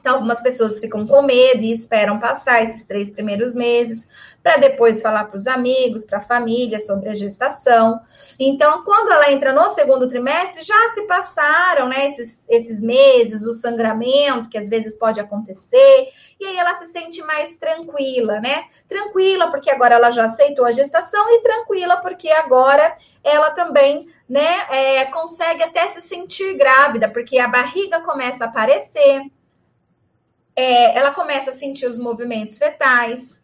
Então, 0.00 0.16
algumas 0.16 0.40
pessoas 0.40 0.80
ficam 0.80 1.06
com 1.06 1.22
medo 1.22 1.62
e 1.62 1.70
esperam 1.70 2.18
passar 2.18 2.64
esses 2.64 2.84
três 2.84 3.12
primeiros 3.12 3.54
meses 3.54 4.08
para 4.42 4.56
depois 4.56 5.00
falar 5.00 5.26
para 5.26 5.36
os 5.36 5.46
amigos, 5.46 6.04
para 6.04 6.18
a 6.18 6.22
família 6.22 6.80
sobre 6.80 7.08
a 7.08 7.14
gestação. 7.14 8.00
Então, 8.40 8.82
quando 8.82 9.12
ela 9.12 9.30
entra 9.30 9.52
no 9.52 9.68
segundo 9.68 10.08
trimestre, 10.08 10.64
já 10.64 10.88
se 10.88 11.06
passaram 11.06 11.88
né, 11.88 12.06
esses, 12.06 12.44
esses 12.48 12.80
meses, 12.80 13.46
o 13.46 13.54
sangramento 13.54 14.50
que 14.50 14.58
às 14.58 14.68
vezes 14.68 14.96
pode 14.96 15.20
acontecer, 15.20 16.08
e 16.38 16.46
aí 16.46 16.56
ela 16.56 16.74
se 16.74 16.86
sente 16.86 17.22
mais 17.22 17.56
tranquila, 17.56 18.40
né? 18.40 18.68
Tranquila 18.86 19.50
porque 19.50 19.70
agora 19.70 19.94
ela 19.94 20.10
já 20.10 20.24
aceitou 20.24 20.64
a 20.64 20.72
gestação 20.72 21.30
e 21.30 21.40
tranquila 21.40 21.96
porque 21.98 22.30
agora 22.30 22.96
ela 23.24 23.50
também, 23.50 24.08
né, 24.28 24.66
é, 24.70 25.04
consegue 25.06 25.62
até 25.62 25.88
se 25.88 26.00
sentir 26.00 26.56
grávida, 26.56 27.08
porque 27.08 27.38
a 27.38 27.48
barriga 27.48 28.00
começa 28.02 28.44
a 28.44 28.48
aparecer, 28.48 29.22
é, 30.54 30.96
ela 30.96 31.10
começa 31.10 31.50
a 31.50 31.52
sentir 31.52 31.86
os 31.86 31.98
movimentos 31.98 32.56
fetais, 32.56 33.36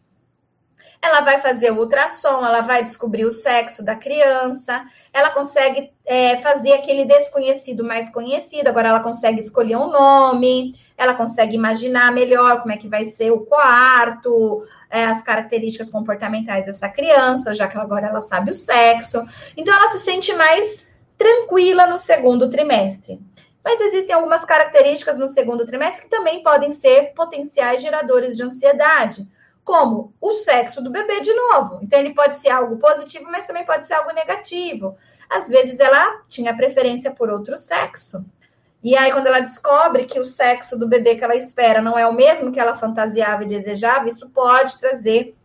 ela 1.03 1.21
vai 1.21 1.41
fazer 1.41 1.73
o 1.73 1.81
ultrassom, 1.81 2.47
ela 2.47 2.61
vai 2.61 2.81
descobrir 2.81 3.25
o 3.25 3.31
sexo 3.33 3.85
da 3.85 3.97
criança, 3.97 4.87
ela 5.13 5.31
consegue 5.31 5.93
é, 6.07 6.37
fazer 6.37 6.75
aquele 6.75 7.05
desconhecido 7.05 7.83
mais 7.83 8.09
conhecido, 8.09 8.69
agora 8.69 8.89
ela 8.89 9.01
consegue 9.01 9.41
escolher 9.41 9.77
um 9.77 9.91
nome, 9.91 10.75
ela 10.97 11.13
consegue 11.13 11.57
imaginar 11.57 12.13
melhor 12.13 12.61
como 12.61 12.73
é 12.73 12.77
que 12.77 12.87
vai 12.87 13.05
ser 13.07 13.33
o 13.33 13.41
quarto, 13.41 14.65
é, 14.89 15.05
as 15.05 15.21
características 15.21 15.91
comportamentais 15.91 16.67
dessa 16.67 16.89
criança, 16.89 17.53
já 17.53 17.67
que 17.67 17.77
agora 17.77 18.07
ela 18.07 18.21
sabe 18.21 18.53
o 18.53 18.55
sexo. 18.55 19.21
Então, 19.57 19.75
ela 19.75 19.89
se 19.89 19.99
sente 19.99 20.33
mais 20.35 20.89
tranquila 21.19 21.89
no 21.89 21.99
segundo 21.99 22.49
trimestre. 22.49 23.21
Mas 23.65 23.81
existem 23.81 24.15
algumas 24.15 24.45
características 24.45 25.19
no 25.19 25.27
segundo 25.27 25.65
trimestre 25.67 26.03
que 26.03 26.11
também 26.11 26.45
podem 26.45 26.71
ser 26.71 27.13
potenciais 27.15 27.83
geradores 27.83 28.37
de 28.37 28.45
ansiedade 28.45 29.27
como 29.65 30.13
o 30.21 30.33
sexo 30.33 30.83
do 30.83 30.91
bebê 30.91 31.21
de 31.21 31.33
novo. 31.33 31.79
Então, 31.83 31.99
ele 31.99 32.15
pode 32.15 32.35
ser 32.35 32.51
algo 32.51 32.77
positivo, 32.79 33.27
mas 33.31 33.47
também 33.47 33.65
pode 33.65 33.87
ser 33.87 33.95
algo 33.95 34.13
negativo. 34.13 34.97
Às 35.31 35.49
vezes, 35.49 35.79
ela 35.79 36.23
tinha 36.29 36.57
preferência 36.57 37.13
por 37.13 37.31
outro 37.31 37.57
sexo. 37.57 38.25
E 38.83 38.97
aí, 38.97 39.13
quando 39.13 39.29
ela 39.29 39.39
descobre 39.39 40.05
que 40.05 40.19
o 40.19 40.25
sexo 40.25 40.77
do 40.77 40.89
bebê 40.89 41.15
que 41.15 41.23
ela 41.23 41.37
espera 41.37 41.81
não 41.81 41.97
é 41.97 42.07
o 42.07 42.13
mesmo 42.13 42.51
que 42.51 42.59
ela 42.59 42.75
fantasiava 42.75 43.45
e 43.45 43.49
desejava, 43.49 44.09
isso 44.09 44.29
pode 44.31 44.81
trazer 44.81 45.37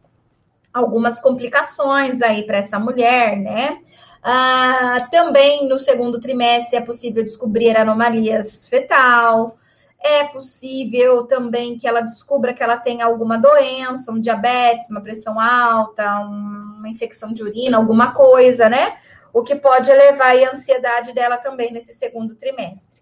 algumas 0.74 1.20
complicações 1.20 2.22
aí 2.22 2.43
para 2.43 2.57
essa 2.57 2.80
mulher, 2.80 3.38
né? 3.38 3.80
Ah, 4.24 5.07
também 5.11 5.68
no 5.68 5.78
segundo 5.78 6.20
trimestre 6.20 6.78
é 6.78 6.82
possível 6.82 7.24
descobrir 7.24 7.78
anomalias 7.78 8.68
fetal. 8.68 9.57
É 9.99 10.23
possível 10.25 11.23
também 11.25 11.77
que 11.77 11.87
ela 11.87 12.01
descubra 12.01 12.53
que 12.53 12.61
ela 12.61 12.77
tem 12.77 13.01
alguma 13.01 13.37
doença, 13.37 14.11
um 14.11 14.21
diabetes, 14.21 14.89
uma 14.89 15.01
pressão 15.01 15.39
alta, 15.39 16.19
uma 16.19 16.87
infecção 16.87 17.33
de 17.33 17.43
urina, 17.43 17.77
alguma 17.77 18.13
coisa, 18.13 18.69
né? 18.69 18.97
O 19.33 19.43
que 19.43 19.55
pode 19.55 19.89
elevar 19.89 20.35
a 20.35 20.51
ansiedade 20.51 21.13
dela 21.13 21.37
também 21.37 21.71
nesse 21.71 21.93
segundo 21.93 22.35
trimestre. 22.35 23.01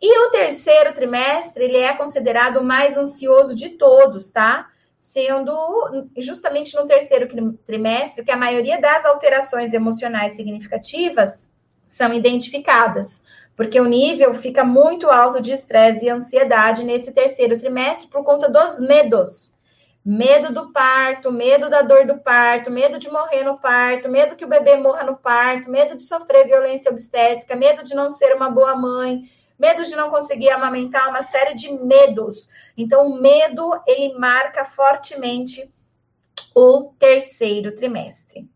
E 0.00 0.26
o 0.26 0.30
terceiro 0.30 0.92
trimestre, 0.92 1.64
ele 1.64 1.76
é 1.76 1.94
considerado 1.94 2.56
o 2.56 2.64
mais 2.64 2.96
ansioso 2.96 3.54
de 3.54 3.70
todos, 3.70 4.32
tá? 4.32 4.68
Sendo 4.96 5.52
justamente 6.16 6.74
no 6.74 6.86
terceiro 6.86 7.28
trimestre 7.64 8.24
que 8.24 8.32
a 8.32 8.36
maioria 8.36 8.80
das 8.80 9.04
alterações 9.04 9.72
emocionais 9.72 10.34
significativas 10.34 11.54
são 11.84 12.12
identificadas 12.12 13.22
porque 13.56 13.80
o 13.80 13.84
nível 13.84 14.34
fica 14.34 14.64
muito 14.64 15.10
alto 15.10 15.40
de 15.40 15.52
estresse 15.52 16.06
e 16.06 16.10
ansiedade 16.10 16.84
nesse 16.84 17.12
terceiro 17.12 17.56
trimestre 17.58 18.08
por 18.08 18.24
conta 18.24 18.48
dos 18.48 18.80
medos. 18.80 19.52
Medo 20.04 20.52
do 20.52 20.72
parto, 20.72 21.30
medo 21.30 21.70
da 21.70 21.82
dor 21.82 22.06
do 22.06 22.18
parto, 22.18 22.70
medo 22.70 22.98
de 22.98 23.08
morrer 23.08 23.44
no 23.44 23.58
parto, 23.58 24.08
medo 24.08 24.34
que 24.34 24.44
o 24.44 24.48
bebê 24.48 24.76
morra 24.76 25.04
no 25.04 25.16
parto, 25.16 25.70
medo 25.70 25.94
de 25.94 26.02
sofrer 26.02 26.46
violência 26.46 26.90
obstétrica, 26.90 27.54
medo 27.54 27.84
de 27.84 27.94
não 27.94 28.10
ser 28.10 28.34
uma 28.34 28.50
boa 28.50 28.74
mãe, 28.74 29.22
medo 29.56 29.84
de 29.84 29.94
não 29.94 30.10
conseguir 30.10 30.50
amamentar, 30.50 31.08
uma 31.08 31.22
série 31.22 31.54
de 31.54 31.72
medos. 31.72 32.48
Então, 32.76 33.06
o 33.06 33.20
medo, 33.20 33.80
ele 33.86 34.12
marca 34.18 34.64
fortemente 34.64 35.72
o 36.52 36.92
terceiro 36.98 37.72
trimestre. 37.72 38.50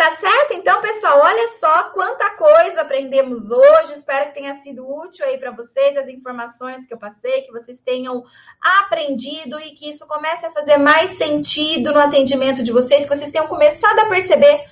Tá 0.00 0.16
certo? 0.16 0.54
Então, 0.54 0.80
pessoal, 0.80 1.20
olha 1.20 1.46
só 1.48 1.90
quanta 1.90 2.30
coisa 2.30 2.80
aprendemos 2.80 3.50
hoje. 3.50 3.92
Espero 3.92 4.28
que 4.28 4.34
tenha 4.36 4.54
sido 4.54 4.90
útil 4.90 5.26
aí 5.26 5.36
para 5.36 5.50
vocês 5.50 5.94
as 5.94 6.08
informações 6.08 6.86
que 6.86 6.94
eu 6.94 6.96
passei, 6.96 7.42
que 7.42 7.52
vocês 7.52 7.82
tenham 7.82 8.24
aprendido 8.62 9.60
e 9.60 9.72
que 9.72 9.90
isso 9.90 10.06
comece 10.06 10.46
a 10.46 10.52
fazer 10.52 10.78
mais 10.78 11.10
sentido 11.10 11.92
no 11.92 11.98
atendimento 11.98 12.62
de 12.62 12.72
vocês, 12.72 13.02
que 13.02 13.14
vocês 13.14 13.30
tenham 13.30 13.46
começado 13.46 13.98
a 13.98 14.06
perceber 14.06 14.64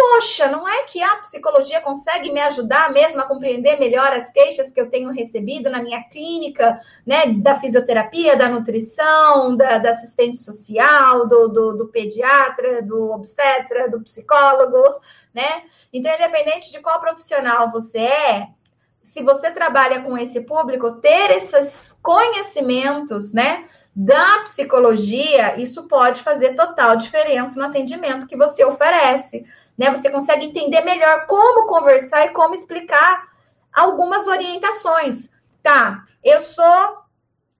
Poxa, 0.00 0.46
não 0.46 0.68
é 0.68 0.84
que 0.84 1.02
a 1.02 1.16
psicologia 1.16 1.80
consegue 1.80 2.30
me 2.30 2.40
ajudar 2.42 2.92
mesmo 2.92 3.20
a 3.20 3.26
compreender 3.26 3.80
melhor 3.80 4.12
as 4.12 4.30
queixas 4.30 4.70
que 4.70 4.80
eu 4.80 4.88
tenho 4.88 5.10
recebido 5.10 5.68
na 5.68 5.82
minha 5.82 6.04
clínica, 6.04 6.80
né? 7.04 7.26
Da 7.26 7.56
fisioterapia, 7.56 8.36
da 8.36 8.48
nutrição, 8.48 9.56
da, 9.56 9.76
da 9.78 9.90
assistente 9.90 10.38
social, 10.38 11.26
do, 11.26 11.48
do, 11.48 11.72
do, 11.78 11.88
pediatra, 11.88 12.80
do 12.80 13.10
obstetra, 13.10 13.90
do 13.90 14.00
psicólogo, 14.00 15.00
né? 15.34 15.64
Então, 15.92 16.14
independente 16.14 16.70
de 16.70 16.78
qual 16.78 17.00
profissional 17.00 17.72
você 17.72 17.98
é, 17.98 18.48
se 19.02 19.20
você 19.20 19.50
trabalha 19.50 20.00
com 20.02 20.16
esse 20.16 20.42
público, 20.42 21.00
ter 21.00 21.32
esses 21.32 21.92
conhecimentos, 22.00 23.32
né? 23.32 23.64
Da 23.96 24.42
psicologia, 24.44 25.58
isso 25.58 25.88
pode 25.88 26.22
fazer 26.22 26.54
total 26.54 26.94
diferença 26.94 27.58
no 27.58 27.66
atendimento 27.66 28.28
que 28.28 28.36
você 28.36 28.64
oferece 28.64 29.44
né? 29.78 29.90
Você 29.90 30.10
consegue 30.10 30.44
entender 30.44 30.80
melhor 30.80 31.26
como 31.26 31.66
conversar 31.66 32.26
e 32.26 32.30
como 32.30 32.54
explicar 32.54 33.28
algumas 33.72 34.26
orientações. 34.26 35.30
Tá, 35.62 36.04
eu 36.24 36.42
sou 36.42 36.98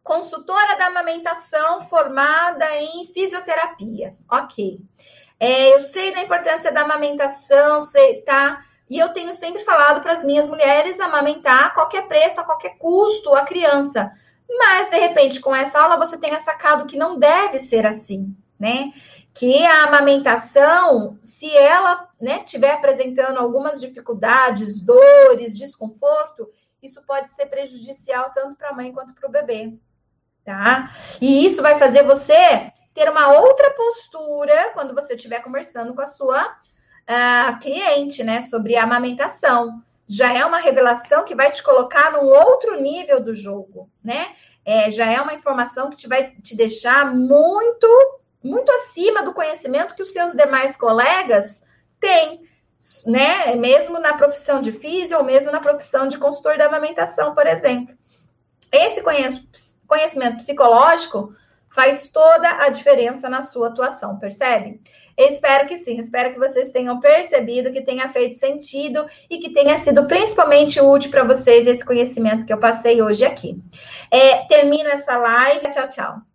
consultora 0.03 0.77
da 0.77 0.87
amamentação 0.87 1.83
formada 1.83 2.66
em 2.77 3.05
fisioterapia. 3.07 4.16
Ok. 4.31 4.81
É, 5.39 5.75
eu 5.75 5.83
sei 5.83 6.12
da 6.12 6.23
importância 6.23 6.73
da 6.73 6.81
amamentação, 6.81 7.81
sei, 7.81 8.23
tá? 8.23 8.64
E 8.89 8.99
eu 8.99 9.12
tenho 9.12 9.33
sempre 9.35 9.62
falado 9.62 10.01
para 10.01 10.12
as 10.12 10.25
minhas 10.25 10.49
mulheres 10.49 10.99
amamentar 10.99 11.66
a 11.66 11.71
qualquer 11.71 12.09
preço, 12.09 12.41
a 12.41 12.45
qualquer 12.45 12.79
custo 12.79 13.35
a 13.35 13.43
criança. 13.43 14.11
Mas, 14.49 14.89
de 14.89 14.99
repente, 14.99 15.41
com 15.41 15.55
essa 15.55 15.79
aula, 15.79 15.99
você 15.99 16.16
tenha 16.16 16.41
sacado 16.41 16.87
que 16.87 16.97
não 16.97 17.19
deve 17.19 17.59
ser 17.59 17.87
assim, 17.87 18.35
né? 18.59 18.91
Que 19.39 19.64
a 19.64 19.84
amamentação, 19.84 21.16
se 21.22 21.57
ela 21.57 22.11
né, 22.20 22.43
estiver 22.45 22.72
apresentando 22.72 23.39
algumas 23.39 23.80
dificuldades, 23.80 24.82
dores, 24.82 25.57
desconforto, 25.57 26.51
isso 26.82 27.01
pode 27.07 27.30
ser 27.30 27.47
prejudicial 27.47 28.32
tanto 28.34 28.57
para 28.57 28.70
a 28.70 28.74
mãe 28.74 28.93
quanto 28.93 29.14
para 29.14 29.28
o 29.28 29.30
bebê, 29.30 29.74
tá? 30.45 30.93
E 31.20 31.47
isso 31.47 31.62
vai 31.62 31.78
fazer 31.78 32.03
você 32.03 32.72
ter 32.93 33.09
uma 33.09 33.39
outra 33.39 33.70
postura 33.70 34.72
quando 34.74 34.93
você 34.93 35.14
estiver 35.14 35.39
conversando 35.41 35.95
com 35.95 36.01
a 36.01 36.07
sua 36.07 36.45
uh, 36.45 37.59
cliente, 37.61 38.24
né, 38.24 38.41
sobre 38.41 38.74
a 38.74 38.82
amamentação. 38.82 39.84
Já 40.05 40.32
é 40.32 40.45
uma 40.45 40.59
revelação 40.59 41.24
que 41.24 41.36
vai 41.36 41.53
te 41.53 41.62
colocar 41.62 42.11
num 42.11 42.26
outro 42.26 42.80
nível 42.80 43.22
do 43.22 43.36
jogo, 43.36 43.89
né? 44.03 44.34
É, 44.64 44.91
já 44.91 45.07
é 45.07 45.20
uma 45.20 45.34
informação 45.34 45.91
que 45.91 45.97
te 45.97 46.09
vai 46.09 46.32
te 46.43 46.57
deixar 46.57 47.14
muito 47.14 47.86
muito 48.43 48.70
acima 48.70 49.22
do 49.22 49.34
conhecimento 49.34 49.95
que 49.95 50.03
os 50.03 50.12
seus 50.12 50.32
demais 50.32 50.76
colegas 50.76 51.64
têm, 52.01 52.43
né? 53.07 53.55
Mesmo 53.55 53.99
na 53.99 54.14
profissão 54.14 54.61
de 54.61 54.72
físio 54.72 55.18
ou 55.18 55.24
mesmo 55.24 55.51
na 55.51 55.61
profissão 55.61 56.09
de 56.09 56.18
consultor 56.18 56.57
da 56.57 56.66
amamentação, 56.66 57.34
por 57.34 57.47
exemplo. 57.47 57.97
Esse 58.70 59.03
conhecimento 59.86 60.36
psicológico 60.36 61.34
faz 61.70 62.09
toda 62.09 62.64
a 62.64 62.68
diferença 62.68 63.28
na 63.28 63.43
sua 63.43 63.68
atuação, 63.68 64.18
percebe? 64.18 64.80
espero 65.18 65.66
que 65.66 65.76
sim, 65.76 65.99
espero 65.99 66.32
que 66.32 66.39
vocês 66.39 66.70
tenham 66.70 67.01
percebido, 67.01 67.72
que 67.72 67.82
tenha 67.82 68.09
feito 68.09 68.36
sentido 68.36 69.05
e 69.28 69.39
que 69.39 69.51
tenha 69.51 69.76
sido 69.78 70.07
principalmente 70.07 70.80
útil 70.80 71.11
para 71.11 71.24
vocês 71.24 71.66
esse 71.66 71.84
conhecimento 71.84 72.47
que 72.47 72.53
eu 72.53 72.61
passei 72.61 73.03
hoje 73.03 73.24
aqui. 73.24 73.61
É, 74.11 74.47
termino 74.47 74.89
essa 74.89 75.16
live. 75.16 75.70
Tchau, 75.70 75.89
tchau. 75.89 76.28